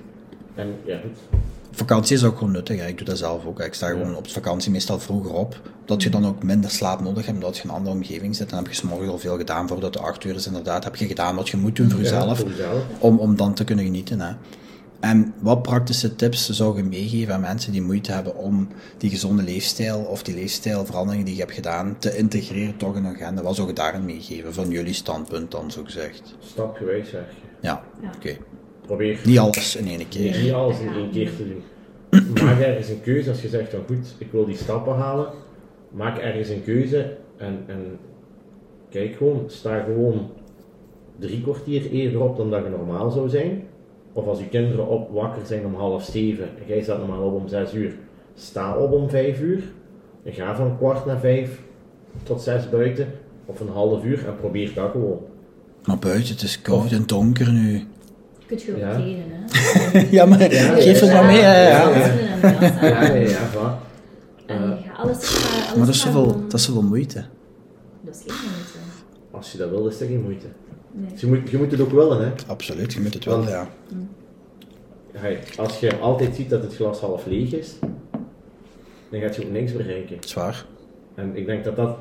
[0.54, 1.18] En ja, goed.
[1.70, 2.86] Vakantie is ook gewoon nuttig, hè.
[2.86, 3.58] ik doe dat zelf ook.
[3.58, 3.64] hè.
[3.64, 3.92] Ik sta Ja.
[3.92, 7.56] gewoon op vakantie meestal vroeger op, dat je dan ook minder slaap nodig hebt, omdat
[7.56, 8.48] je in een andere omgeving zit.
[8.50, 10.46] Dan heb je 's morgens al veel gedaan voordat de acht uur is.
[10.46, 12.44] Inderdaad, heb je gedaan wat je moet doen voor Ja, jezelf,
[12.98, 14.20] om, om dan te kunnen genieten.
[14.20, 14.32] Hè.
[15.00, 19.42] En wat praktische tips zou je meegeven aan mensen die moeite hebben om die gezonde
[19.42, 23.42] leefstijl of die leefstijlveranderingen die je hebt gedaan te integreren toch in hun agenda?
[23.42, 26.34] Wat zou je daarin meegeven, van jullie standpunt dan zo gezegd?
[26.38, 27.48] Stapgewijs zeg je.
[27.60, 28.10] Ja, Ja.
[28.16, 28.36] oké.
[28.92, 30.42] Probeer Niet alles in één keer.
[30.42, 31.62] niet alles in één keer te doen.
[32.44, 35.26] Maak ergens een keuze als je zegt van goed, ik wil die stappen halen.
[35.90, 37.98] Maak ergens een keuze en, en
[38.90, 40.30] kijk gewoon, sta gewoon
[41.18, 43.62] drie kwartier eerder op dan dat je normaal zou zijn.
[44.12, 47.34] Of als je kinderen op wakker zijn om half zeven en jij staat normaal op
[47.34, 47.94] om zes uur,
[48.34, 49.62] sta op om vijf uur.
[50.22, 51.60] En ga van kwart na vijf
[52.22, 53.08] tot zes buiten
[53.46, 55.20] of een half uur en probeer dat gewoon.
[55.84, 57.86] Maar buiten, het is koud en donker nu.
[58.56, 58.92] Kun je ook Ja.
[58.92, 60.00] trainen, hè?
[60.16, 61.40] Ja, maar Ja, geef het ja, maar mee.
[61.40, 62.06] hè, ja, Ja, ja.
[62.42, 62.86] ja.
[62.88, 63.90] Ja, ja, ja, voilà.
[64.46, 67.24] En Eh, ja, alles, alles Maar dat is, zoveel, dat is zoveel moeite.
[68.00, 68.78] Dat is geen moeite.
[69.30, 70.46] als je dat wil, is dat geen moeite.
[70.92, 71.10] Nee.
[71.10, 72.30] Dus je, moet, je moet het ook willen, hè.
[72.46, 73.68] Absoluut, je moet het wel, ja.
[75.12, 77.74] Hey, Als je altijd ziet dat het glas half leeg is,
[79.10, 80.16] dan gaat je ook niks bereiken.
[80.20, 80.64] Zwaar.
[81.14, 81.96] En ik denk dat dat,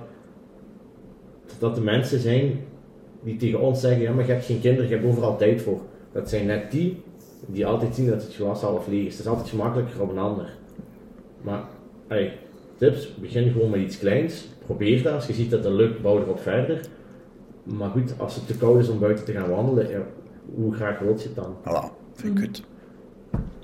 [1.47, 2.59] dat dat de mensen zijn
[3.23, 5.81] die tegen ons zeggen, ja maar je hebt geen kinderen, je hebt overal tijd voor.
[6.11, 7.03] Dat zijn net die
[7.47, 9.11] die altijd zien dat het glas half leeg is.
[9.11, 10.57] Het is altijd gemakkelijker op een ander.
[11.41, 11.63] Maar,
[12.07, 12.37] hey,
[12.77, 14.47] tips, begin gewoon met iets kleins.
[14.65, 15.13] Probeer dat.
[15.13, 16.81] Als je ziet dat het lukt, bouw erop verder.
[17.63, 20.05] Maar goed, als het te koud is om buiten te gaan wandelen,
[20.55, 21.55] hoe graag wil je het dan?
[21.61, 22.63] Voilà, vind ik goed.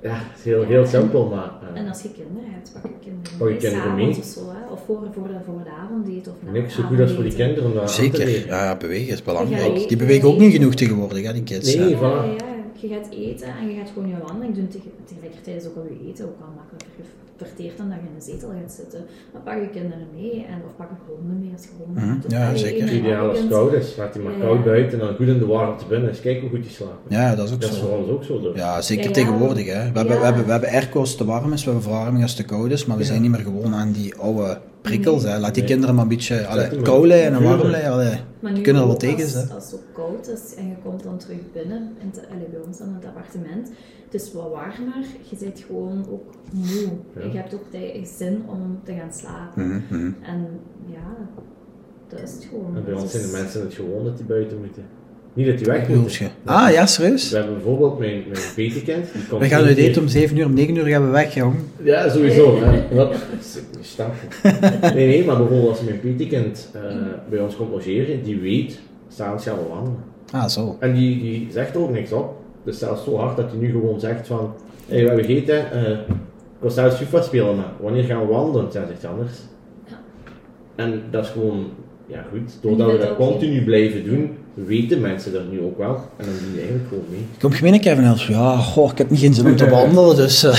[0.07, 1.51] Ja, het is heel, heel simpel, maar...
[1.73, 4.25] eh, En als je kinderen hebt, pak je kinderen Pak je mee, kinderen s'avonds mee.
[4.25, 4.71] of zo, hè?
[4.73, 7.23] Of voor, voor, de, voor de avondeten of na Niks zo het goed als voor
[7.23, 8.47] die kinderen om dat aan te Zeker, leren.
[8.47, 9.67] ja, ja, bewegen is Ja, belangrijk.
[9.67, 10.41] ja, Die ja, bewegen ook ja.
[10.41, 11.75] niet genoeg tegenwoordig, hè, die kids.
[11.75, 11.99] Nee, hè.
[12.01, 12.56] voilà.
[12.81, 14.67] Je gaat eten en je gaat gewoon je wandeling doen.
[14.67, 17.05] Teg- Tegelijkertijd is ook al je eten ook al makkelijker
[17.37, 19.01] verteerd dan dat je in een zetel gaat zitten.
[19.33, 22.11] Dan pak je kinderen mee en, of pak je honden mee als je honden Mhm,
[22.13, 22.31] hebt.
[22.31, 22.93] Ja, zeker.
[22.93, 23.95] Ideaal als het koud is.
[23.97, 26.09] Laat die maar Ja, koud buiten en dan goed in de warmte binnen.
[26.09, 27.03] Eens kijken hoe goed die slaapt.
[27.17, 28.41] Ja, dat is ook Dat is voor ons ook zo.
[28.41, 28.55] Dus.
[28.55, 29.15] Ja, zeker Ja, ja.
[29.15, 29.65] tegenwoordig.
[29.65, 29.91] Hè.
[29.91, 32.21] We, hebben, we, hebben, we hebben airco als het te warm is, we hebben verwarming
[32.23, 35.23] als het te koud is, maar we zijn niet meer gewoon aan die oude prikkels.
[35.23, 35.39] Hè.
[35.39, 35.71] Laat die Nee.
[35.71, 38.19] kinderen maar een beetje allee, kou en warm allee.
[38.39, 39.49] Maar nu kunnen er wel tegen als, zijn.
[39.51, 42.59] als het zo koud is en je komt dan terug binnen, in te, allee, bij
[42.67, 43.69] ons dan in het appartement,
[44.05, 46.89] het is wat warmer, je bent gewoon ook moe.
[47.15, 47.31] Ja.
[47.31, 49.67] Je hebt ook tijd, zin om te gaan slapen.
[49.67, 50.11] Mhm, mhm.
[50.23, 50.47] En
[50.85, 51.15] ja,
[52.07, 52.75] dat is het gewoon.
[52.75, 54.83] En bij ons zijn de mensen het gewoon dat die buiten moeten.
[55.37, 56.27] Niet dat die weg je?
[56.45, 57.29] Ah, ja, serieus?
[57.29, 59.09] We hebben bijvoorbeeld mijn, mijn petekent.
[59.39, 61.55] We gaan uit eten om 7 uur, om 9 uur gaan we weg, jong.
[61.83, 62.59] Ja, sowieso.
[62.61, 62.95] Hè.
[62.95, 63.15] Wat?
[64.93, 66.81] Nee, nee, maar bijvoorbeeld als mijn petekent eh
[67.29, 69.99] bij ons komt logeren, die weet, s'avonds gaan we wandelen.
[70.31, 70.77] Ah, zo.
[70.79, 72.35] En die, die zegt ook niks op.
[72.63, 74.53] Dus zelfs zo hard dat hij nu gewoon zegt van,
[74.87, 78.33] hé, hey, we hebben gegeten, eh ik wil zelfs FIFA spelen, maar wanneer gaan we
[78.33, 78.63] wandelen?
[78.63, 79.33] Dat zegt anders.
[79.87, 79.99] Ja.
[80.75, 81.65] En dat is gewoon,
[82.07, 85.95] ja goed, doordat we dat continu blijven doen, weten mensen dat nu ook wel.
[86.17, 87.25] En dan doen die eigenlijk gewoon mee.
[87.39, 88.27] Kom je binnen, Kevin Els?
[88.27, 90.43] Ja, goh, ik heb niet geen zin om te wandelen, dus...
[90.43, 90.53] eh,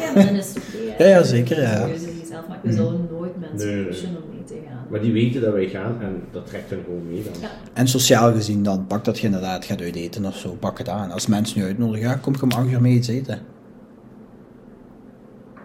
[0.00, 0.58] Ja, maar dan is het.
[0.98, 1.78] Ja, ja, zeker, ja.
[1.80, 2.60] Dat is een keuze die je zelf maakt.
[2.62, 4.78] We zullen nooit mensen Nee, pushen om mee te gaan.
[4.90, 7.32] Maar die weten dat wij gaan en dat trekt hen gewoon mee dan.
[7.40, 7.48] Ja.
[7.72, 10.88] En sociaal gezien dan, pak dat je inderdaad gaat uit eten of zo, pak het
[10.88, 11.10] aan.
[11.10, 13.38] Als mensen nu uitnodigen, ja, kom om 8 uur mee iets eten.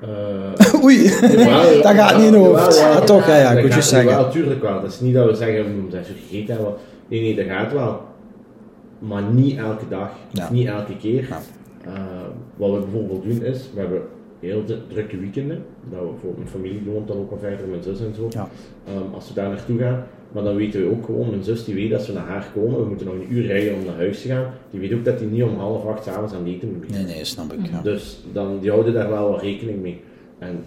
[0.02, 2.78] Eh, Oei, jawel, dat gaat niet in jawel, hoofd.
[2.78, 2.96] jawel.
[2.98, 4.16] Ah, toch, ja, ja, ik Dat moet je zeggen.
[4.16, 4.82] Wel, tuurlijk wel.
[4.82, 6.74] Dat is niet dat we zeggen, omdat ze gegeten hebben.
[7.08, 8.02] Nee, nee, dat gaat wel.
[9.00, 10.12] Maar niet elke dag.
[10.32, 10.52] Ja.
[10.52, 11.28] Niet elke keer.
[11.30, 11.40] Ja.
[11.86, 14.02] Eh, wat we bijvoorbeeld doen is, we hebben
[14.40, 15.64] heel dru- drukke weekenden.
[15.90, 18.28] Dat we voor mijn familie woont dan ook al verder, mijn zus en zo.
[18.30, 18.48] Ja.
[18.88, 20.04] Ehm, als we daar naartoe gaan.
[20.32, 22.80] Maar dan weten we ook gewoon, mijn zus die weet dat ze naar haar komen.
[22.80, 24.52] We moeten nog een uur rijden om naar huis te gaan.
[24.72, 26.90] Die weet ook dat hij niet om half acht s'avonds aan het eten moet.
[26.92, 27.66] Nee, nee, snap ik.
[27.72, 27.82] Ja.
[27.82, 30.02] Dus dan, die houden daar wel wat rekening mee.
[30.40, 30.64] En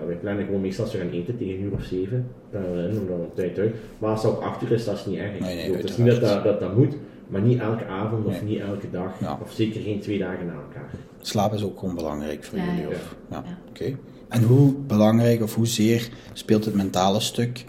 [0.00, 2.26] ja, wij plannen gewoon meestal als we gaan eten tegen een uur of zeven.
[2.50, 3.74] Plannen we in, om dan op tijd uit.
[3.98, 5.38] Maar als het op acht uur is, dat is niet erg.
[5.40, 6.94] Nee, nee, het is niet dat dat, dat dat moet,
[7.28, 8.50] maar niet elke avond of Nee.
[8.50, 9.20] niet elke dag.
[9.20, 9.38] Ja.
[9.42, 10.90] Of zeker geen twee dagen na elkaar.
[11.20, 12.80] Slaap is ook gewoon belangrijk voor Ja, jullie.
[12.80, 12.88] ja.
[12.88, 13.42] Of, ja.
[13.46, 13.58] Ja.
[13.68, 13.96] Oké.
[14.28, 17.64] En hoe belangrijk of hoezeer speelt het mentale stuk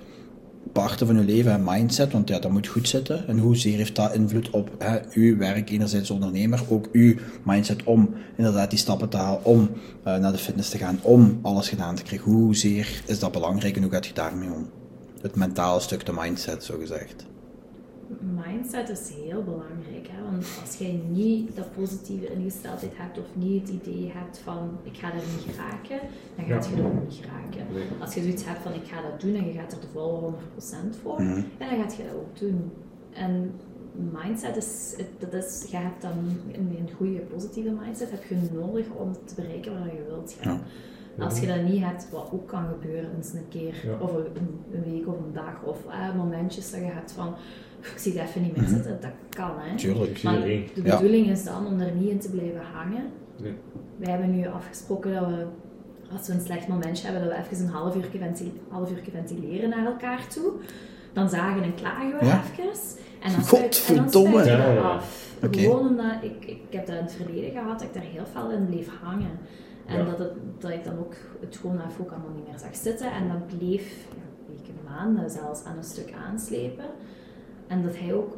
[0.72, 2.12] parten van uw leven en mindset?
[2.12, 3.28] Want ja, dat moet goed zitten.
[3.28, 8.14] En hoezeer heeft dat invloed op hè, uw werk, enerzijds ondernemer, ook uw mindset om
[8.36, 9.70] inderdaad die stappen te halen, om
[10.04, 12.32] eh, naar de fitness te gaan, om alles gedaan te krijgen.
[12.32, 14.70] Hoezeer is dat belangrijk en hoe gaat je daarmee om?
[15.22, 17.26] Het mentale stuk, de mindset, zo gezegd.
[18.20, 20.23] Mindset is heel belangrijk, hè?
[20.34, 24.98] Want als jij niet dat positieve ingesteldheid hebt of niet het idee hebt van ik
[24.98, 26.00] ga er niet geraken,
[26.36, 26.76] dan gaat Ja.
[26.76, 27.74] je er ook niet geraken.
[27.74, 27.84] Nee.
[28.02, 30.20] Als je zoiets hebt van ik ga dat doen en je gaat er de volle
[30.20, 31.42] 100% voor, Mhm.
[31.60, 32.72] ja, dan gaat je dat ook doen.
[33.14, 33.52] En
[34.12, 36.12] mindset is, het- dat is, je hebt dan
[36.54, 40.62] een, een goede positieve mindset heb je nodig om te bereiken waar je wilt gaan.
[41.20, 43.98] Als je dat niet hebt, wat ook kan gebeuren eens een keer, Ja.
[44.00, 47.34] of een, een week of een dag, of eh, momentjes dat je hebt van
[47.92, 48.74] ik zie het even niet meer Mhm.
[48.74, 49.78] zitten, dat kan hè.
[49.78, 50.24] Tuurlijk.
[50.24, 53.04] Maar de bedoeling is dan om er niet in te blijven hangen.
[53.42, 53.54] Nee.
[53.98, 55.46] Wij hebben nu afgesproken dat we,
[56.12, 59.02] als we een slecht momentje hebben, dat we even een half uur, venti half uur
[59.12, 60.52] ventileren naar elkaar toe.
[61.14, 62.42] Dan zagen en klagen we Ja.
[62.44, 62.72] even.
[63.20, 64.44] En dan en Godverdomme.
[64.44, 65.36] sluiten we dat af.
[65.44, 65.60] Oké.
[65.60, 68.52] Gewoon omdat ik, ik heb dat in het verleden gehad, dat ik daar heel veel
[68.52, 69.38] in bleef hangen.
[69.86, 70.04] En Ja.
[70.06, 73.12] dat, het, dat ik dan ook het gewoon even ook allemaal niet meer zag zitten.
[73.12, 76.86] En dat bleef ja, weken, maanden zelfs aan een stuk aanslepen.
[77.68, 78.38] En dat hij ook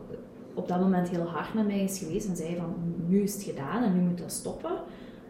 [0.53, 2.73] op dat moment heel hard met mij is geweest en zei van
[3.07, 4.71] nu is het gedaan en nu moet dat stoppen.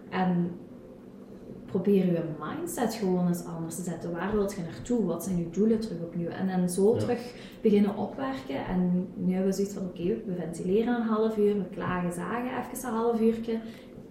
[0.10, 0.52] En
[1.66, 4.12] probeer je mindset gewoon eens anders te zetten.
[4.12, 5.06] Waar wilt je naartoe?
[5.06, 6.30] Wat zijn je doelen terug opnieuw?
[6.30, 7.00] En dan zo Ja.
[7.00, 8.66] terug beginnen opwerken.
[8.70, 12.50] En nu hebben we zoiets van oké, we ventileren een half uur, we klagen, zagen
[12.60, 13.60] even een half uurtje.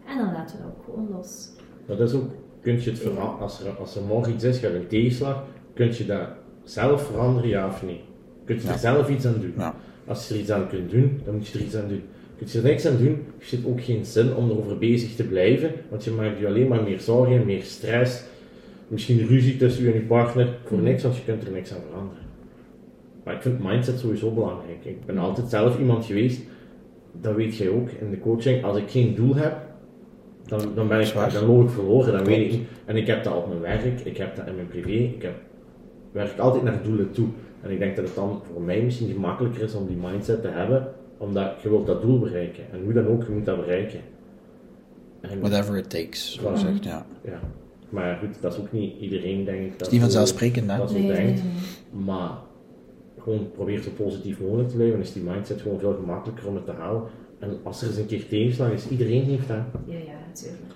[0.07, 1.51] En dan laten we dat ook gewoon los.
[1.87, 4.73] Dat is ook, kun je het vera- als er, als er morgen iets is, gaat
[4.73, 5.45] een tegenslag,
[5.75, 6.29] kun je dat
[6.63, 8.05] zelf veranderen, ja of nee?
[8.45, 9.55] Kun je er zelf iets aan doen?
[10.07, 12.03] Als je er iets aan kunt doen, dan moet je er iets aan doen.
[12.37, 15.25] Kun je er niks aan doen, heeft het ook geen zin om erover bezig te
[15.25, 18.23] blijven, want je maakt je alleen maar meer zorgen, meer stress,
[18.89, 21.81] misschien ruzie tussen je en je partner, voor niks, want je kunt er niks aan
[21.89, 22.23] veranderen.
[23.25, 24.85] Maar ik vind mindset sowieso belangrijk.
[24.85, 26.41] Ik ben altijd zelf iemand geweest,
[27.21, 29.57] dat weet jij ook in de coaching, als ik geen doel heb,
[30.47, 32.61] dan, dan ben ik, dan loop ik verloren, dan weet ik.
[32.85, 35.35] En ik heb dat op mijn werk, ik heb dat in mijn privé, ik heb,
[36.13, 37.29] werk altijd naar doelen toe.
[37.65, 40.49] En ik denk dat het dan voor mij misschien gemakkelijker is om die mindset te
[40.49, 42.65] hebben, omdat je wilt dat doel bereiken.
[42.73, 44.01] En hoe dan ook, je moet dat bereiken.
[45.21, 46.51] En, Whatever it takes, zo Ja.
[46.51, 47.07] gezegd, ja.
[47.25, 47.41] ja.
[47.89, 49.73] Maar goed, dat is ook niet iedereen, denk ik.
[49.73, 50.77] Het is niet vanzelfsprekend, hè?
[50.77, 51.43] Dat zo Nee, nee, denkt.
[51.43, 52.03] nee.
[52.05, 52.31] Maar
[53.19, 56.55] gewoon probeer zo positief mogelijk te blijven, dan is die mindset gewoon veel gemakkelijker om
[56.55, 57.03] het te halen.
[57.39, 59.57] En als er eens een keer tegenslag is, iedereen heeft dat.
[59.87, 60.73] Ja, ja, natuurlijk.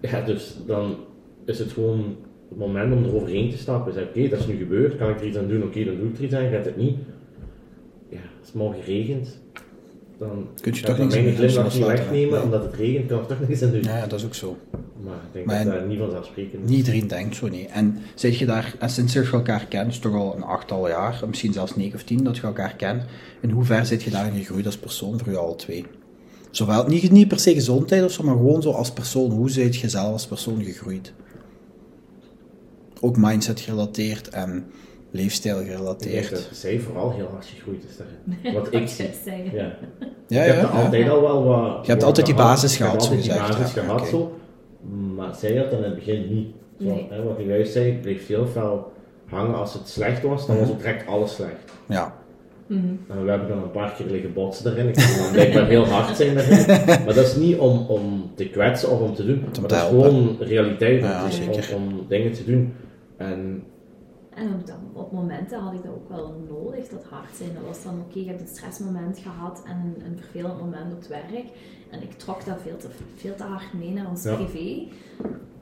[0.00, 0.96] Ja, dus dan
[1.44, 2.16] is het gewoon
[2.48, 3.92] het moment om eroverheen te stappen.
[3.92, 5.62] Zeg, oké, dat is nu gebeurd, kan ik er iets aan doen?
[5.62, 6.96] Oké, dan doe ik er iets aan, gaat het niet.
[8.08, 9.40] Ja, als het morgen regent,
[10.18, 13.62] dan Kun je toch mijn glimlach niet wegnemen, omdat het regent, kan ik toch niks
[13.62, 13.82] aan doen.
[13.82, 14.56] Ja, dat is ook zo.
[15.04, 16.76] Maar ik denk Maar dat dat niet vanzelfsprekend is.
[16.76, 17.68] Iedereen denkt zo niet.
[17.68, 21.22] En zit je daar, en sinds je elkaar kent, is toch al een achttal jaar,
[21.26, 23.04] misschien zelfs negen of tien dat je elkaar kent,
[23.40, 25.84] in hoever zit je daarin gegroeid als persoon voor jou al twee?
[26.50, 29.30] Zowel, niet, niet per se gezondheid of zo, maar gewoon zo als persoon.
[29.30, 31.12] Hoe zit je zelf als persoon gegroeid?
[33.00, 34.64] Ook mindset gerelateerd en
[35.10, 36.30] leefstijl Ik denk gerelateerd.
[36.30, 38.54] dat zij vooral heel hard gegroeid is daarin.
[38.62, 39.08] Wat ik zie.
[39.24, 39.54] zeggen.
[39.54, 39.76] Ja.
[40.28, 40.82] Ja, ik ja, heb er ja.
[40.84, 41.86] altijd al wel wat...
[41.86, 42.50] Je hebt altijd die gehad.
[42.50, 44.08] basis gehad, altijd die zo gezegd, basis ja, gehad oké.
[44.08, 44.38] zo.
[45.16, 46.46] Maar zij had dat in het begin niet.
[46.80, 47.06] Zo, Nee.
[47.10, 48.92] hè, wat ik juist zei, bleef heel veel
[49.26, 51.72] hangen als het slecht was, dan was het direct alles slecht.
[51.88, 52.14] Ja,
[52.68, 52.86] Mhm.
[53.08, 54.88] En we hebben dan een paar keer liggen botsen daarin.
[54.88, 56.66] Ik kan dan blijkbaar heel hard zijn daarin.
[57.04, 59.44] Maar dat is niet om, om te kwetsen of om te doen.
[59.50, 61.28] te maar dat is gewoon realiteit om, Ja,
[61.74, 62.72] om- om, dingen te doen.
[63.16, 63.64] En
[64.34, 67.54] En op, dat, op momenten had ik dat ook wel nodig, dat hard zijn.
[67.54, 70.98] Dat was dan oké, je hebt een stressmoment gehad en een, een vervelend moment op
[70.98, 71.46] het werk.
[71.90, 74.34] En ik trok dat veel te, veel te hard mee naar ons Ja.
[74.34, 74.88] privé.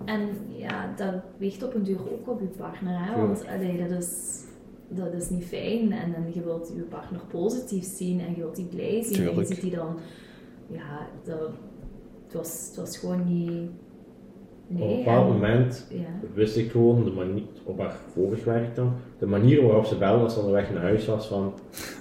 [0.05, 3.05] En ja, dat weegt op een duur ook op je partner.
[3.05, 3.27] Hè?
[3.27, 4.41] Want allee, dat, is,
[4.89, 5.93] dat is niet fijn.
[5.93, 9.29] En, dan je wilt je partner positief zien en je wilt die blij zien.
[9.29, 9.97] En je ziet die dan...
[10.67, 11.51] Ja, dat,
[12.25, 13.71] het, was, het was gewoon niet...
[14.71, 15.99] Op een bepaald en- moment Ja.
[16.35, 20.23] wist ik gewoon, de manier, op haar vorig werk dan, de manier waarop ze belde
[20.25, 21.53] als ze onderweg naar huis was van,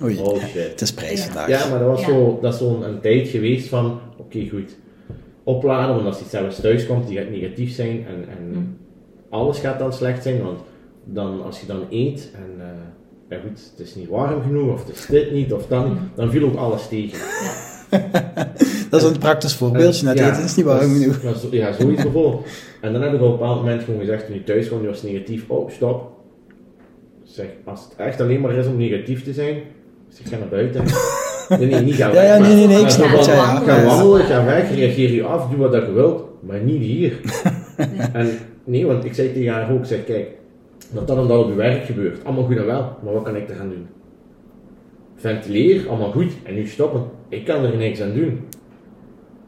[0.03, 0.70] Oei, oh shit.
[0.72, 1.32] het is prijs Ja.
[1.32, 1.47] vandaag.
[1.47, 2.07] Ja, maar dat was Ja.
[2.07, 4.76] zo, dat is zo'n een tijd geweest van, oké goed,
[5.43, 8.78] opladen, want als hij zelfs thuis komt, die gaat negatief zijn en, en Mm.
[9.30, 10.59] alles gaat dan slecht zijn, want
[11.03, 12.68] dan, als je dan eet en, eh,
[13.30, 15.97] ja goed, het is niet warm genoeg, of het is dit niet, of dan, Mm.
[16.16, 17.20] dan viel ook alles tegen.
[18.94, 21.22] Dat is een praktisch voorbeeldje, net Ja, eten is niet warm dat genoeg.
[21.22, 22.46] dat Ja, zoiets bijvoorbeeld.
[22.82, 24.88] En dan heb ik op een bepaald moment gewoon gezegd, toen ik thuis kwam, die
[24.88, 26.12] was negatief, oh stop.
[27.24, 29.62] Zeg, als het echt alleen maar is om negatief te zijn,
[30.10, 30.84] zeg, ga naar buiten.
[31.50, 33.68] Nee, nee, niet gaan Ja, ja, nee, nee, nee, ik snap maar het, ja, gewoon,
[33.68, 33.80] ja.
[33.80, 37.20] Ga wandelen, ga weg, reageer je af, doe wat dat je wilt, maar niet hier.
[38.14, 38.30] En
[38.64, 40.28] nee, want ik zei tegen haar ook, zeg, kijk,
[40.91, 43.50] dat dat omdat op je werk gebeurt, allemaal goed en wel, maar wat kan ik
[43.50, 43.88] eraan doen?
[45.16, 47.04] Ventileer, allemaal goed, en nu stoppen.
[47.30, 48.39] Ik kan er niks aan doen.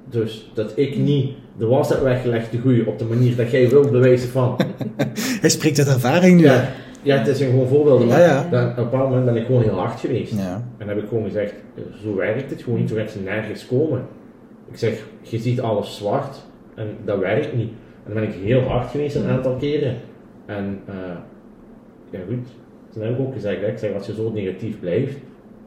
[0.10, 3.70] Dus dat ik niet de was heb weggelegd te groeien op de manier dat jij
[3.70, 4.56] wilt bewijzen van.
[5.42, 6.44] Hij spreekt uit ervaring nu.
[6.44, 6.70] Ja,
[7.02, 8.08] ja het zijn gewoon voorbeelden.
[8.08, 8.48] Maar Ja, ja.
[8.50, 10.34] Dan, op een bepaald moment ben ik gewoon heel hard geweest.
[10.38, 10.64] Ja.
[10.78, 11.54] En heb ik gewoon gezegd,
[12.04, 14.02] zo werkt het gewoon niet, zo gaat ze nergens komen.
[14.72, 16.46] Ik zeg, je ziet alles zwart
[16.76, 17.70] en dat werkt niet.
[18.06, 19.96] En dan ben ik heel hard geweest een aantal keren.
[20.46, 20.96] En eh,
[22.10, 22.48] ja goed,
[22.94, 25.18] toen heb ik ook gezegd, hè, ik zeg, als je zo negatief blijft,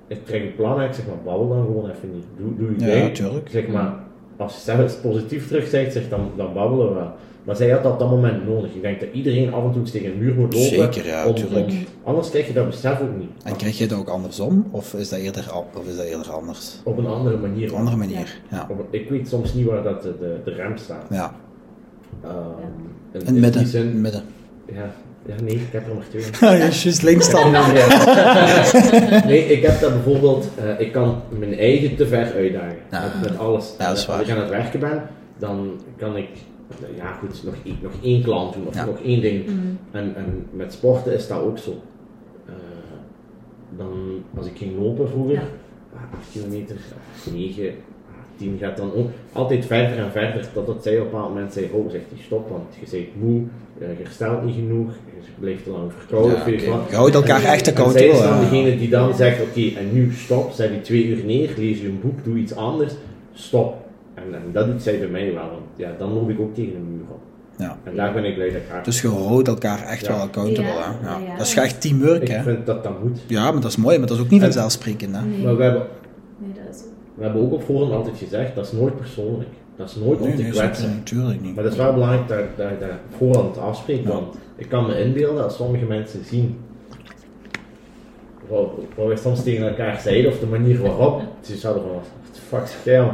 [0.06, 2.24] ik trek een plan uit, ik zeg maar, babbel dan gewoon even niet.
[2.36, 3.14] Doe, doe je Ja, ding.
[3.14, 3.44] tuurlijk.
[3.44, 3.94] Ik zeg maar,
[4.38, 7.10] als je zelfs positief terug zegt, zeg, dan, dan babbelen we wel.
[7.44, 8.74] Maar zij had dat op dat moment nodig.
[8.74, 10.68] Ik denk dat iedereen af en toe tegen een muur moet lopen.
[10.68, 11.66] Zeker, ja, om- tuurlijk.
[11.70, 13.30] om- anders krijg je dat besef ook niet.
[13.44, 14.66] En krijg je het ook andersom?
[14.70, 16.80] Of is dat eerder, of is dat eerder anders?
[16.84, 17.64] Op een andere manier.
[17.66, 18.66] Op een andere manier, ja.
[18.70, 21.04] Op ik weet soms niet waar dat de, de, de rem staat.
[21.10, 21.34] Ja,
[22.22, 22.32] Ehm,
[23.12, 23.66] in, in het midden.
[23.66, 24.22] zin, midden.
[24.72, 24.90] ja,
[25.28, 26.22] ja, nee, ik heb er maar twee.
[26.40, 27.50] Ja, juist links dan.
[29.30, 32.76] nee, ik heb dat bijvoorbeeld, eh, ik kan mijn eigen te ver uitdagen.
[32.90, 33.02] Ja.
[33.20, 33.74] Met, met alles.
[33.78, 35.02] Ja, dat is Als ik aan het werken ben,
[35.38, 36.28] dan kan ik,
[36.96, 38.84] ja goed, nog, één- nog één klant doen of Ja.
[38.84, 39.46] nog één ding.
[39.46, 39.78] Mm.
[39.90, 41.82] En, en met sporten is dat ook zo.
[42.46, 42.52] Eh,
[43.76, 45.42] dan, als ik ging lopen vroeger, Ja.
[45.94, 46.76] ah, 8 kilometer,
[47.32, 47.74] 9,
[48.38, 50.46] 10 gaat dan ook altijd verder en verder.
[50.52, 53.42] Totdat zij op een bepaald moment zei: Oh, zegt hij stop, want je bent moe,
[53.80, 56.32] eh, je herstelt niet genoeg, je blijft te lang verkouden.
[56.32, 56.90] Ja, wat.
[56.90, 58.40] Je houdt elkaar En- echt en accountable, Zij is dan ja.
[58.50, 61.86] degene die dan zegt: Oké, en nu stop, zet die twee uur neer, lees je
[61.86, 62.92] een boek, doe iets anders,
[63.32, 63.74] stop.
[64.14, 66.74] En, en dat doet zij bij mij wel, want ja, dan loop ik ook tegen
[66.74, 67.20] een muur op.
[67.56, 67.78] Ja.
[67.84, 68.84] En daar ben ik blij dat ik haar.
[68.84, 70.12] Dus je houdt elkaar echt Ja.
[70.12, 71.08] wel accountable, Ja, hè?
[71.08, 71.18] Ja.
[71.18, 71.36] ja, ja.
[71.36, 72.42] Dat is echt teamwork, ik hè?
[72.42, 73.18] vind dat dat moet.
[73.26, 75.22] Ja, maar dat is mooi, maar dat is ook niet En- vanzelfsprekend, hè?
[75.24, 75.44] Nee.
[75.44, 75.82] Maar we hebben,
[76.38, 76.86] nee, dat is ook.
[77.18, 79.48] We hebben ook op voorhand altijd gezegd, dat is nooit persoonlijk.
[79.76, 80.88] Dat is nooit om Nee, te nee, kwetsen.
[80.90, 81.54] natuurlijk niet.
[81.54, 84.08] Maar dat is wel belangrijk dat, dat je dat op voorhand afspreekt, Ja.
[84.10, 86.56] want ik kan me inbeelden als sommige mensen zien
[88.48, 92.04] wat, wat we soms tegen elkaar zeiden of de manier waarop, ze zouden van, what
[92.30, 93.06] the fuck zeg?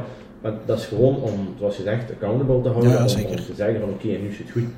[0.42, 3.30] Maar dat is gewoon om, zoals je zegt, accountable te houden, Ja, om, zeker.
[3.30, 4.68] om te zeggen van oké, en nu is het goed.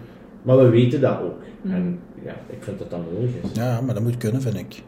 [0.42, 1.42] Maar we weten dat ook.
[1.62, 1.74] Mhm.
[1.74, 3.50] En ja, ik vind dat dat nodig is.
[3.52, 4.82] Ja, maar dat moet kunnen, vind ik.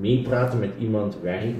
[0.00, 1.54] Meepraten met iemand werkt niet.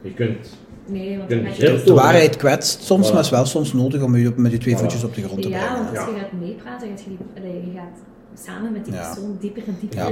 [0.00, 0.56] Je kunt
[0.88, 3.08] Nee, want begrip De waarheid kwetst soms, Voilà.
[3.08, 4.78] maar het is wel soms nodig om je met je twee Voilà.
[4.78, 5.76] voetjes op de grond te Ja, brengen.
[5.84, 6.14] want als Ja.
[6.14, 7.98] je gaat meepraten, gaat je, die, allee, je gaat
[8.46, 9.06] samen met die Ja.
[9.12, 9.98] persoon dieper en dieper.
[9.98, 10.10] Ja,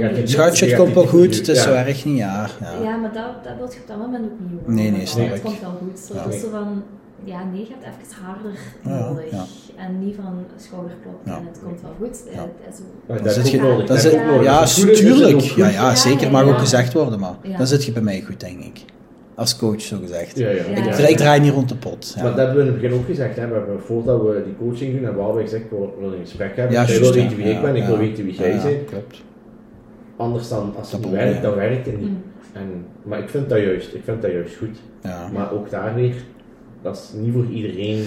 [0.67, 1.63] het komt wel goed, het is ja.
[1.63, 2.47] zo erg niet, ja.
[2.61, 2.71] ja.
[2.83, 4.73] Ja, maar dat, dat wil je op dat moment ook niet horen.
[4.75, 5.99] Nee, nee, snap Het komt wel goed.
[5.99, 6.23] Zo, Ja.
[6.23, 6.83] Het is zo van,
[7.23, 8.51] ja, nee, je hebt even harder
[8.83, 9.31] Ja, nodig.
[9.31, 9.45] ja.
[9.83, 11.37] En niet van schouderklop Ja.
[11.37, 12.17] en het komt wel goed.
[12.31, 12.37] Ja.
[13.07, 13.87] Dan dat zit is je, nodig.
[13.87, 14.11] Dat zit,
[14.43, 15.41] ja, tuurlijk.
[15.41, 16.51] Ja, ja, Ja, zeker, ja, mag ja.
[16.51, 17.57] ook gezegd worden, maar Ja.
[17.57, 18.79] dan zit je bij mij goed, denk ik.
[19.37, 20.37] Als coach, zo gezegd.
[20.37, 20.63] Ja, ja.
[20.75, 21.07] Ja.
[21.07, 22.13] Ik, draai niet rond de pot.
[22.15, 22.21] Ja.
[22.23, 23.35] Maar dat hebben we in het begin ook gezegd.
[23.35, 23.47] Hè.
[23.47, 26.55] We hebben, voordat we die coaching doen, hebben we allebei gezegd, we willen een gesprek
[26.55, 26.75] hebben.
[26.75, 27.21] Ja, jij wil ja.
[27.21, 27.87] weten wie ik Ja, ben, ik ja.
[27.87, 28.85] wil weten wie jij Ja, bent.
[28.85, 29.21] klopt.
[30.15, 32.09] Anders dan, als het Dat niet werkt, dan werkt het niet.
[32.09, 32.23] Mm.
[32.53, 34.77] En, maar ik vind dat juist, ik vind dat juist goed.
[35.03, 35.29] Ja.
[35.33, 36.15] Maar ook daar weer,
[36.81, 38.03] dat is niet voor iedereen.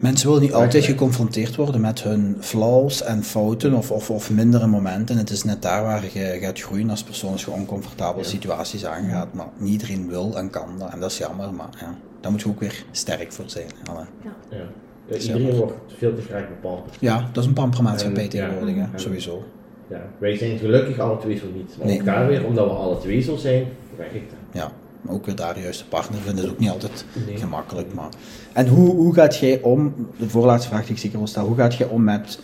[0.00, 4.66] Mensen willen niet altijd geconfronteerd worden met hun flaws en fouten of, of, of mindere
[4.66, 5.16] momenten.
[5.16, 8.30] Het is net daar waar je gaat groeien als persoon als je oncomfortabele Ja.
[8.30, 9.34] situaties aangaat.
[9.34, 10.92] Maar niet iedereen wil en kan dat.
[10.92, 13.66] En dat is jammer, maar ja, daar moet je ook weer sterk voor zijn.
[13.90, 14.04] Alle.
[14.24, 14.30] Ja.
[14.50, 15.60] Ja, is iedereen jammer.
[15.66, 16.88] wordt veel te graag bepaald.
[17.00, 18.28] Ja, dat is een pampermaatschappij ja.
[18.28, 19.42] tegenwoordig, sowieso.
[19.88, 21.74] Ja, wij zijn gelukkig alle twee zo niet.
[21.78, 21.98] Maar Nee.
[21.98, 23.64] ook daar weer, omdat we alle twee zo zijn,
[23.96, 24.62] werkt dat.
[24.62, 24.70] Ja,
[25.02, 27.36] maar ook weer daar de juiste partner vinden is ook niet altijd Nee.
[27.36, 27.94] gemakkelijk.
[27.94, 28.08] Maar...
[28.52, 31.56] En hoe, hoe gaat jij om, de voorlaatste vraag die ik zeker wil stellen, hoe
[31.58, 32.38] gaat jij om met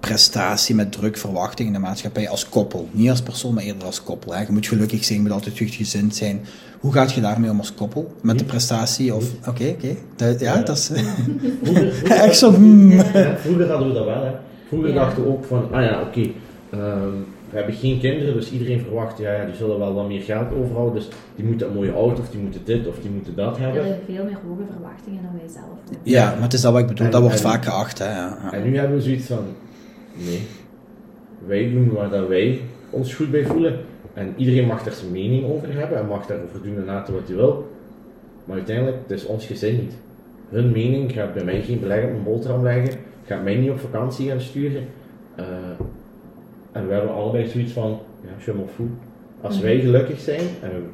[0.00, 2.88] prestatie, met druk, verwachting in de maatschappij als koppel?
[2.90, 4.34] Niet als persoon, maar eerder als koppel.
[4.34, 4.40] Hè?
[4.40, 6.40] Je moet gelukkig zijn, je moet altijd gezind zijn.
[6.80, 8.12] Hoe gaat je daarmee om als koppel?
[8.22, 9.14] Met de prestatie?
[9.14, 9.24] Of...
[9.48, 9.96] Oké, oké.
[10.16, 10.62] Dat- Ja, Ja.
[10.62, 10.90] dat is...
[11.62, 12.52] Vroeger, vroeger, Echt zo...
[12.52, 12.90] hmm.
[12.92, 14.24] Ja, vroeger hadden we dat wel.
[14.24, 14.30] Hè.
[14.68, 14.94] Vroeger Ja.
[14.94, 16.30] dachten we ook van, ah ja, oké,
[16.70, 17.08] ehm,
[17.52, 20.52] we hebben geen kinderen, dus iedereen verwacht, ja, ja, die zullen wel wat meer geld
[20.54, 23.56] overhouden, dus die moeten een mooie auto, of die moeten dit, of die moeten dat
[23.56, 23.84] We hebben.
[23.84, 25.66] hebben veel meer hoge verwachtingen dan wij zelf.
[25.84, 26.00] hebben.
[26.12, 27.06] Ja, maar het is dat wat ik bedoel.
[27.06, 27.98] En- Dat wordt en- vaak geacht.
[27.98, 28.04] Hè?
[28.10, 28.52] Ja, ja.
[28.52, 29.44] En nu hebben we zoiets van,
[30.14, 30.42] Nee.
[31.46, 33.78] Wij doen waar dat wij ons goed bij voelen.
[34.14, 37.22] En iedereen mag daar zijn mening over hebben en mag daarover doen en laten wat
[37.26, 37.70] hij wil.
[38.44, 39.92] Maar uiteindelijk, het is ons gezin niet.
[40.48, 43.78] Hun mening gaat bij mij geen beleg op mijn boterham leggen, gaat mij niet op
[43.80, 44.82] vakantie gaan sturen.
[45.36, 45.44] Eh,
[46.72, 48.88] en we hebben allebei zoiets van, ja, je m'en fout.
[49.40, 50.90] Als wij gelukkig zijn en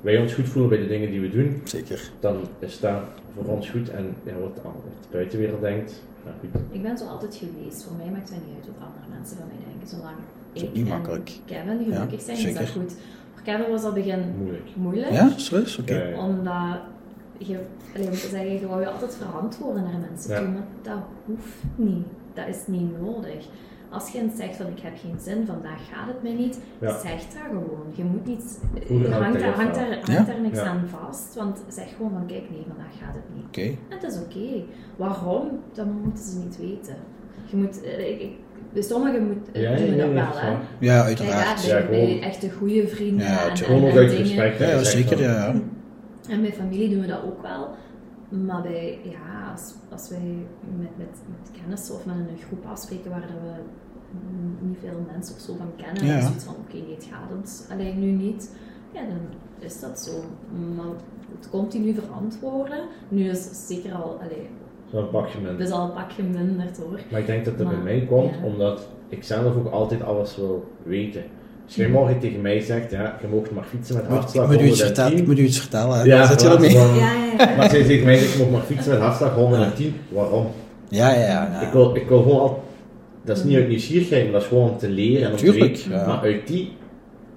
[0.00, 2.10] wij ons goed voelen bij de dingen die we doen, Zeker.
[2.20, 3.00] dan is dat
[3.34, 3.90] voor ons goed.
[3.90, 4.60] En ja, wat de
[5.10, 6.60] buitenwereld denkt, ja, goed.
[6.70, 7.82] Ik ben zo altijd geweest.
[7.84, 9.88] Voor mij maakt het niet uit wat andere mensen van mij denken.
[9.88, 10.16] Zolang
[10.52, 11.30] is ook ik niet en makkelijk.
[11.44, 12.92] Kevin gelukkig Ja, zijn, is dat goed.
[13.34, 14.68] Voor Kevin was dat begin Moeilijk.
[14.74, 15.12] moeilijk.
[15.12, 15.78] Ja, serieus?
[15.78, 16.14] Oké.
[16.18, 16.78] Omdat
[17.38, 17.58] je,
[17.94, 20.38] alleen om te zeggen, je wou je altijd verantwoorden naar mensen Ja.
[20.38, 22.06] toe, maar dat hoeft niet.
[22.34, 23.46] Dat is niet nodig.
[23.90, 26.98] Als je eens zegt van ik heb geen zin, vandaag gaat het mij niet, Ja.
[27.00, 27.86] zeg dat gewoon.
[27.94, 28.58] Je moet niet,
[28.88, 29.10] hangt, dat
[29.42, 30.22] daar, hangt, daar, hangt Ja?
[30.22, 30.64] daar niks Ja.
[30.64, 33.44] aan vast, want zeg gewoon van kijk nee, vandaag gaat het niet.
[33.46, 33.60] Oké.
[33.88, 34.64] En het is oké.
[34.96, 35.48] Waarom?
[35.72, 36.96] Dat moeten ze niet weten.
[37.50, 38.30] Je moet, eh, ik, ik,
[38.72, 40.56] bij sommigen moet, eh, Ja, doen dat wel, dat hè.
[40.78, 41.64] Ja, uiteraard.
[41.64, 44.22] ja, bij, echte goede vrienden Ja, en, en, Gewoon ook en uit dingen.
[44.24, 44.58] respect.
[44.58, 45.20] Ja, zeker.
[45.20, 45.54] ja.
[46.28, 47.68] En bij familie doen we dat ook wel.
[48.28, 50.46] Maar bij, ja, als, als wij
[50.78, 53.62] met, met, met kennissen of met een groep afspreken waar dat we
[54.60, 56.08] niet veel mensen of zo van kennen, Ja.
[56.08, 58.56] dan is zoiets van, oké, nee, het gaat ons alleen nu niet.
[58.92, 59.18] Ja, dan
[59.58, 60.12] is dat zo.
[60.76, 60.94] Maar
[61.38, 64.48] het continu verantwoorden, nu is het zeker al, allee,
[64.90, 65.10] het
[65.42, 65.58] mensen.
[65.58, 66.46] is al een pakje minder
[66.78, 67.00] hoor.
[67.10, 68.44] Maar ik denk dat dat bij mij komt ja.
[68.44, 71.22] omdat ik zelf ook altijd alles wil weten.
[71.68, 74.60] Als jij morgen tegen mij zegt, ja, je mag maar fietsen met Moet, hartslag moet
[74.60, 74.86] u iets 110.
[74.86, 75.98] vertellen, ik moet u iets vertellen.
[75.98, 76.02] hè.
[76.04, 77.56] Ja, Daar zit je dan- Ja, ja, ja.
[77.56, 80.46] Maar jij zegt mij, ik mag maar fietsen met hartslag 110, waarom?
[80.88, 81.26] Ja, ja, ja.
[81.52, 81.60] ja.
[81.60, 82.62] Ik, wil, ik wil gewoon al,
[83.24, 85.74] dat is niet uit nieuwsgierigheid, maar dat is gewoon om te leren en om Tuurlijk,
[85.74, 85.90] te weten.
[86.00, 86.06] ja.
[86.06, 86.72] Maar uit die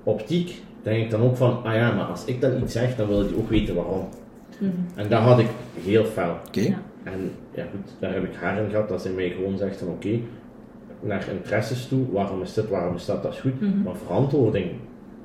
[0.04, 0.54] optiek
[0.84, 3.28] denk ik dan ook van, ah ja, maar als ik dan iets zeg, dan wil
[3.28, 4.08] die ook weten waarom.
[4.58, 4.72] Mhm.
[4.96, 5.48] En dat had ik
[5.84, 6.36] heel fel.
[6.48, 6.60] Oké.
[6.62, 6.82] Ja.
[7.04, 9.88] En ja goed, daar heb ik haar in gehad, dat ze mij gewoon zegt van
[9.88, 10.10] oké,
[11.02, 13.62] naar interesses toe, waarom is dit, waarom is dat, dat is goed.
[13.62, 13.82] Mhm.
[13.84, 14.66] Maar verantwoording,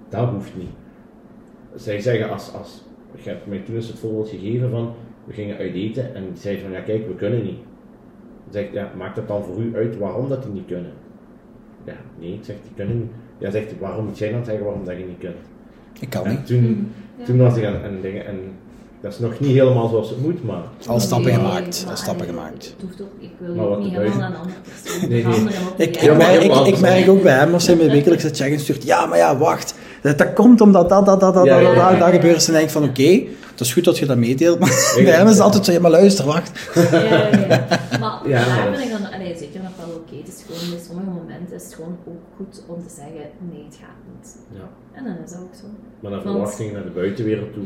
[0.08, 0.70] dat hoeft niet.
[1.74, 2.82] Zij zeggen als, als
[3.14, 4.92] je hebt mij toen eens het voorbeeld gegeven van,
[5.24, 7.58] we gingen uit eten en die zei van ja kijk, we kunnen niet.
[8.44, 10.92] Dan zeg ik, ja, maakt het dan voor u uit waarom dat die niet kunnen?
[11.84, 13.10] Ja, nee, ik zeg, die kunnen niet.
[13.38, 15.36] Ja, zegt waarom moet jij dan zeggen waarom dat je niet kunt?
[16.00, 16.46] Ik kan En niet.
[16.46, 16.64] toen,
[17.16, 17.24] Mhm.
[17.26, 18.38] Toen was ik aan, aan dingen, en
[19.00, 21.86] dat is nog niet helemaal zoals het moet, maar Al stappen Nee, gemaakt.
[21.90, 22.64] Al stappen gemaakt.
[22.64, 25.24] Het hoeft ook, ik wil Maar ook wat niet helemaal aan een andere persoon Nee,
[25.24, 25.86] nee.
[25.86, 28.34] Ik, ik, merk, helemaal ik, ik merk ook bij hem als hij me wekelijks een
[28.34, 28.84] check instuurt.
[28.84, 29.74] Ja, maar ja, wacht.
[30.02, 31.98] Dat, dat komt omdat dat, dat, dat, dat, Ja, dat, ja, dat, ja.
[31.98, 32.38] dat gebeurt.
[32.38, 34.58] En dan denk ik van oké, het is goed dat je dat meedeelt.
[34.58, 36.50] Maar bij hem is het altijd zo, ja, maar luister, wacht.
[36.74, 37.66] Ja, ja, ja.
[38.00, 40.16] Maar daar ben ik dan allee, zeker nog wel oké.
[40.16, 43.64] Het is gewoon bij sommige momenten is het gewoon ook goed om te zeggen: nee,
[43.64, 44.36] het gaat niet.
[44.58, 44.68] ja.
[44.92, 45.66] En dan is dat ook zo.
[46.00, 47.64] Maar naar Want- verwachting naar de buitenwereld toe.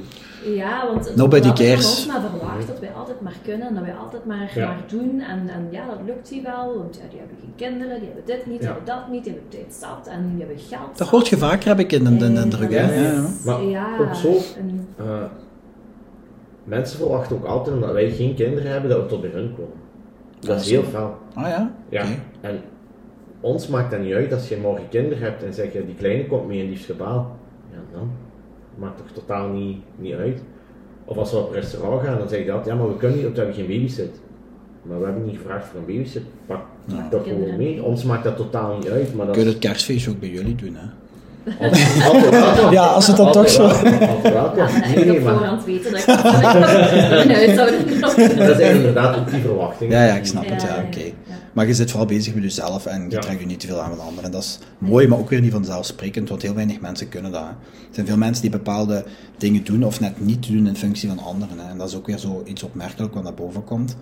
[0.55, 2.07] Ja, want het Nobody wordt cares.
[2.07, 4.67] maar verwacht dat wij altijd maar kunnen en dat wij altijd maar, Ja.
[4.67, 5.21] maar doen.
[5.21, 8.25] En, en ja, dat lukt die wel, want ja, die hebben geen kinderen, die hebben
[8.27, 8.75] dit niet, die Ja.
[8.75, 10.99] hebben dat niet, die hebben tijd zat en die hebben geld.
[10.99, 12.71] Dat hoort je vaker, heb ik in de, de, de indruk.
[12.71, 13.25] is- Ja, ja.
[13.45, 15.25] Maar ja, ook zo- en- Eh,
[16.65, 19.79] mensen verwachten ook altijd, omdat wij geen kinderen hebben, dat we tot bij hun komen.
[20.41, 21.19] Dat is heel fel.
[21.35, 21.75] Ah ja?
[21.89, 22.05] Ja.
[22.41, 22.61] En
[23.41, 26.27] ons maakt dat niet uit als je morgen kinderen hebt en zeg je, die kleine
[26.27, 27.37] komt mee in liefsgebaal.
[27.73, 28.11] Ja, dan
[28.79, 30.43] maakt toch totaal niet, niet uit.
[31.05, 33.25] Of als we op restaurant gaan, dan zeg je dat, ja, maar we kunnen niet,
[33.25, 34.21] want we hebben geen babysit.
[34.83, 36.23] Maar we hebben niet gevraagd voor een babysit.
[36.47, 37.09] Pak Ja.
[37.11, 37.83] dat gewoon mee.
[37.83, 39.15] Ons maakt dat totaal niet uit.
[39.15, 40.87] Maar dat Kun je het kerstfeestje ook bij jullie doen, hè?
[42.71, 43.89] Ja, als het dan Altijd toch zo...
[44.29, 46.07] ja, maar ik op voorhand weten dat ik
[48.01, 49.93] dat een is inderdaad ook die verwachting.
[49.93, 51.13] Ja, ja, ik snap het, ja, oké.
[51.53, 53.19] Maar je zit vooral bezig met jezelf en je Ja.
[53.21, 54.25] trekt je niet te veel aan van anderen.
[54.25, 57.41] En dat is mooi, maar ook weer niet vanzelfsprekend, want heel weinig mensen kunnen dat.
[57.41, 57.47] hè.
[57.49, 57.57] Er
[57.91, 59.05] zijn veel mensen die bepaalde
[59.39, 61.59] dingen doen of net niet doen in functie van anderen.
[61.59, 61.71] Hè.
[61.71, 63.97] En dat is ook weer zo iets opmerkelijk wat naar boven komt.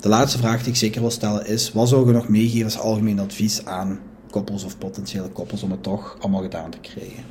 [0.00, 2.78] De laatste vraag die ik zeker wil stellen is, wat zou je nog meegeven als
[2.78, 3.98] algemeen advies aan
[4.34, 7.24] koppels of potentiële koppels om het toch allemaal gedaan te krijgen?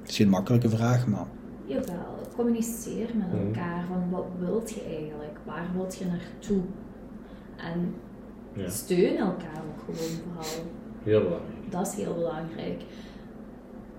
[0.00, 1.26] Het is geen makkelijke vraag, maar
[1.66, 3.46] Jawel, communiceer met Mhm.
[3.46, 6.60] elkaar van wat wilt je eigenlijk, waar wilt je naartoe?
[7.56, 7.94] En
[8.52, 10.66] Ja, steun elkaar ook gewoon vooral.
[11.04, 11.70] heel belangrijk.
[11.70, 12.82] Dat is heel belangrijk.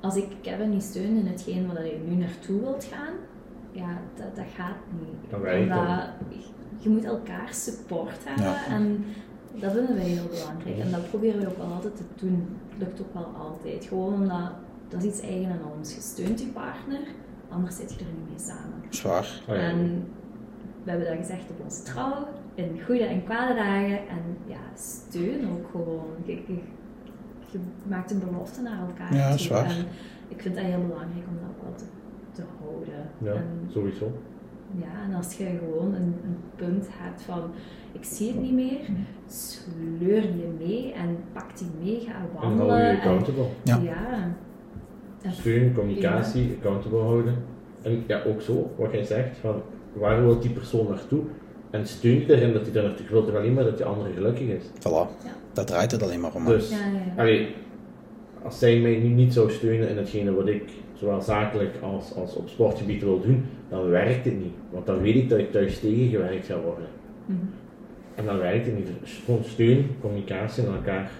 [0.01, 3.13] Als ik Kevin niet steun in hetgeen waar hij nu naartoe wilt gaan,
[3.71, 5.31] ja, dat, dat gaat niet.
[5.31, 8.65] Dat je moet elkaar support hebben Ja.
[8.67, 9.05] en
[9.55, 10.77] dat vinden wij heel belangrijk.
[10.79, 12.47] En dat proberen we ook wel altijd te doen.
[12.77, 13.85] Lukt ook wel altijd.
[13.85, 14.51] Gewoon omdat
[14.89, 15.95] dat is iets eigen aan ons.
[15.95, 16.99] Je steunt je partner,
[17.49, 18.83] anders zit je er niet mee samen.
[18.89, 19.41] zwaar.
[19.47, 19.53] Ja.
[19.53, 20.07] En
[20.83, 24.07] we hebben dat gezegd op onze trouw, in goede en kwade dagen.
[24.07, 26.05] En ja, steun ook gewoon.
[26.25, 26.57] Je, je,
[27.51, 29.15] je maakt een belofte naar elkaar.
[29.15, 29.55] Ja, dat is toe.
[29.55, 29.65] waar.
[29.65, 29.85] En
[30.27, 31.85] ik vind dat heel belangrijk om dat wel te,
[32.31, 33.09] te houden.
[33.17, 34.11] Ja, En sowieso.
[34.77, 37.41] Ja, en als je gewoon een, een punt hebt van
[37.91, 38.77] ik zie het niet meer,
[39.27, 42.77] sleur je mee en pak die mee, ga En hou wandelen.
[42.81, 43.45] je en- accountable.
[43.63, 43.77] Ja.
[43.83, 44.13] ja.
[45.21, 47.35] En- Steun, communicatie, accountable houden.
[47.81, 49.61] En ja, ook zo, wat jij zegt, van
[49.93, 51.21] waar wil die persoon naartoe?
[51.69, 54.13] En steun je erin dat hij daar naartoe wil, toch alleen maar dat die andere
[54.13, 54.63] gelukkig is.
[54.79, 55.23] Voilà.
[55.23, 55.31] Ja.
[55.53, 56.45] Dat draait het alleen maar om.
[56.45, 56.83] Dus, Ja, ja,
[57.15, 57.21] ja.
[57.21, 57.55] allee,
[58.43, 60.63] als zij mij nu niet zou steunen in hetgene wat ik,
[60.99, 64.53] zowel zakelijk als, als op sportgebied wil doen, dan werkt het niet.
[64.71, 66.87] Want dan weet ik dat ik thuis tegengewerkt ga worden.
[67.25, 67.39] Mhm.
[68.15, 68.87] En dan werkt het niet.
[68.99, 71.11] Dus gewoon steun, communicatie en elkaar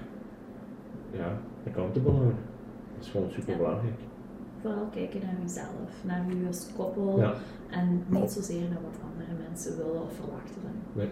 [1.12, 2.38] ja, accountable houden.
[2.96, 4.00] Dat is gewoon super belangrijk.
[4.62, 7.34] Vooral kijken naar jezelf, naar je als koppel Ja.
[7.70, 11.08] en niet zozeer naar wat andere mensen willen of verwachten van je.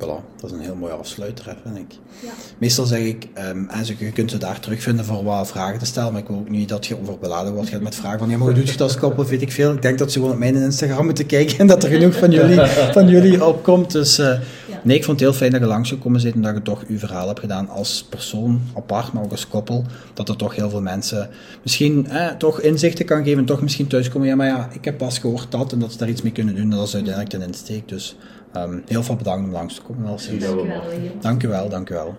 [0.00, 1.98] Voilà, dat is een heel mooi afsluiter, hè, vind ik.
[2.22, 2.30] Ja.
[2.58, 6.12] Meestal zeg ik, ehm, en je kunt ze daar terugvinden voor wat vragen te stellen,
[6.12, 8.46] maar ik wil ook niet dat je overbeladen wordt gaat met vragen van, ja, maar
[8.46, 9.72] hoe doe je dat als koppel, weet ik veel.
[9.72, 12.30] Ik denk dat ze gewoon op mijn Instagram moeten kijken en dat er genoeg van
[12.30, 13.90] jullie, van jullie opkomt.
[13.92, 14.80] Dus eh, Ja.
[14.82, 16.98] nee, ik vond het heel fijn dat je langsgekomen bent en dat je toch uw
[16.98, 19.84] verhaal hebt gedaan als persoon apart, maar ook als koppel.
[20.14, 21.28] Dat er toch heel veel mensen
[21.62, 24.28] misschien eh, toch inzichten kan geven en toch misschien thuiskomen.
[24.28, 26.54] Ja, maar ja, ik heb pas gehoord dat en dat ze daar iets mee kunnen
[26.56, 26.70] doen.
[26.70, 27.88] Dat is uiteindelijk de insteek.
[27.88, 28.16] Dus
[28.52, 30.18] ehm, heel veel bedankt om langs te komen.
[31.20, 32.14] Dank u wel, dank u wel.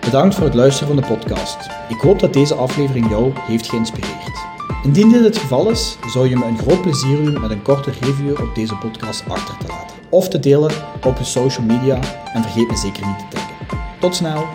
[0.00, 1.56] Bedankt voor het luisteren van de podcast.
[1.88, 4.50] Ik hoop dat deze aflevering jou heeft geïnspireerd.
[4.82, 7.90] Indien dit het geval is, zou je me een groot plezier doen met een korte
[8.00, 9.96] review op deze podcast achter te laten.
[10.10, 10.70] Of te delen
[11.06, 11.98] op je social media
[12.34, 13.56] en vergeet me zeker niet te taggen.
[14.00, 14.46] Tot snel!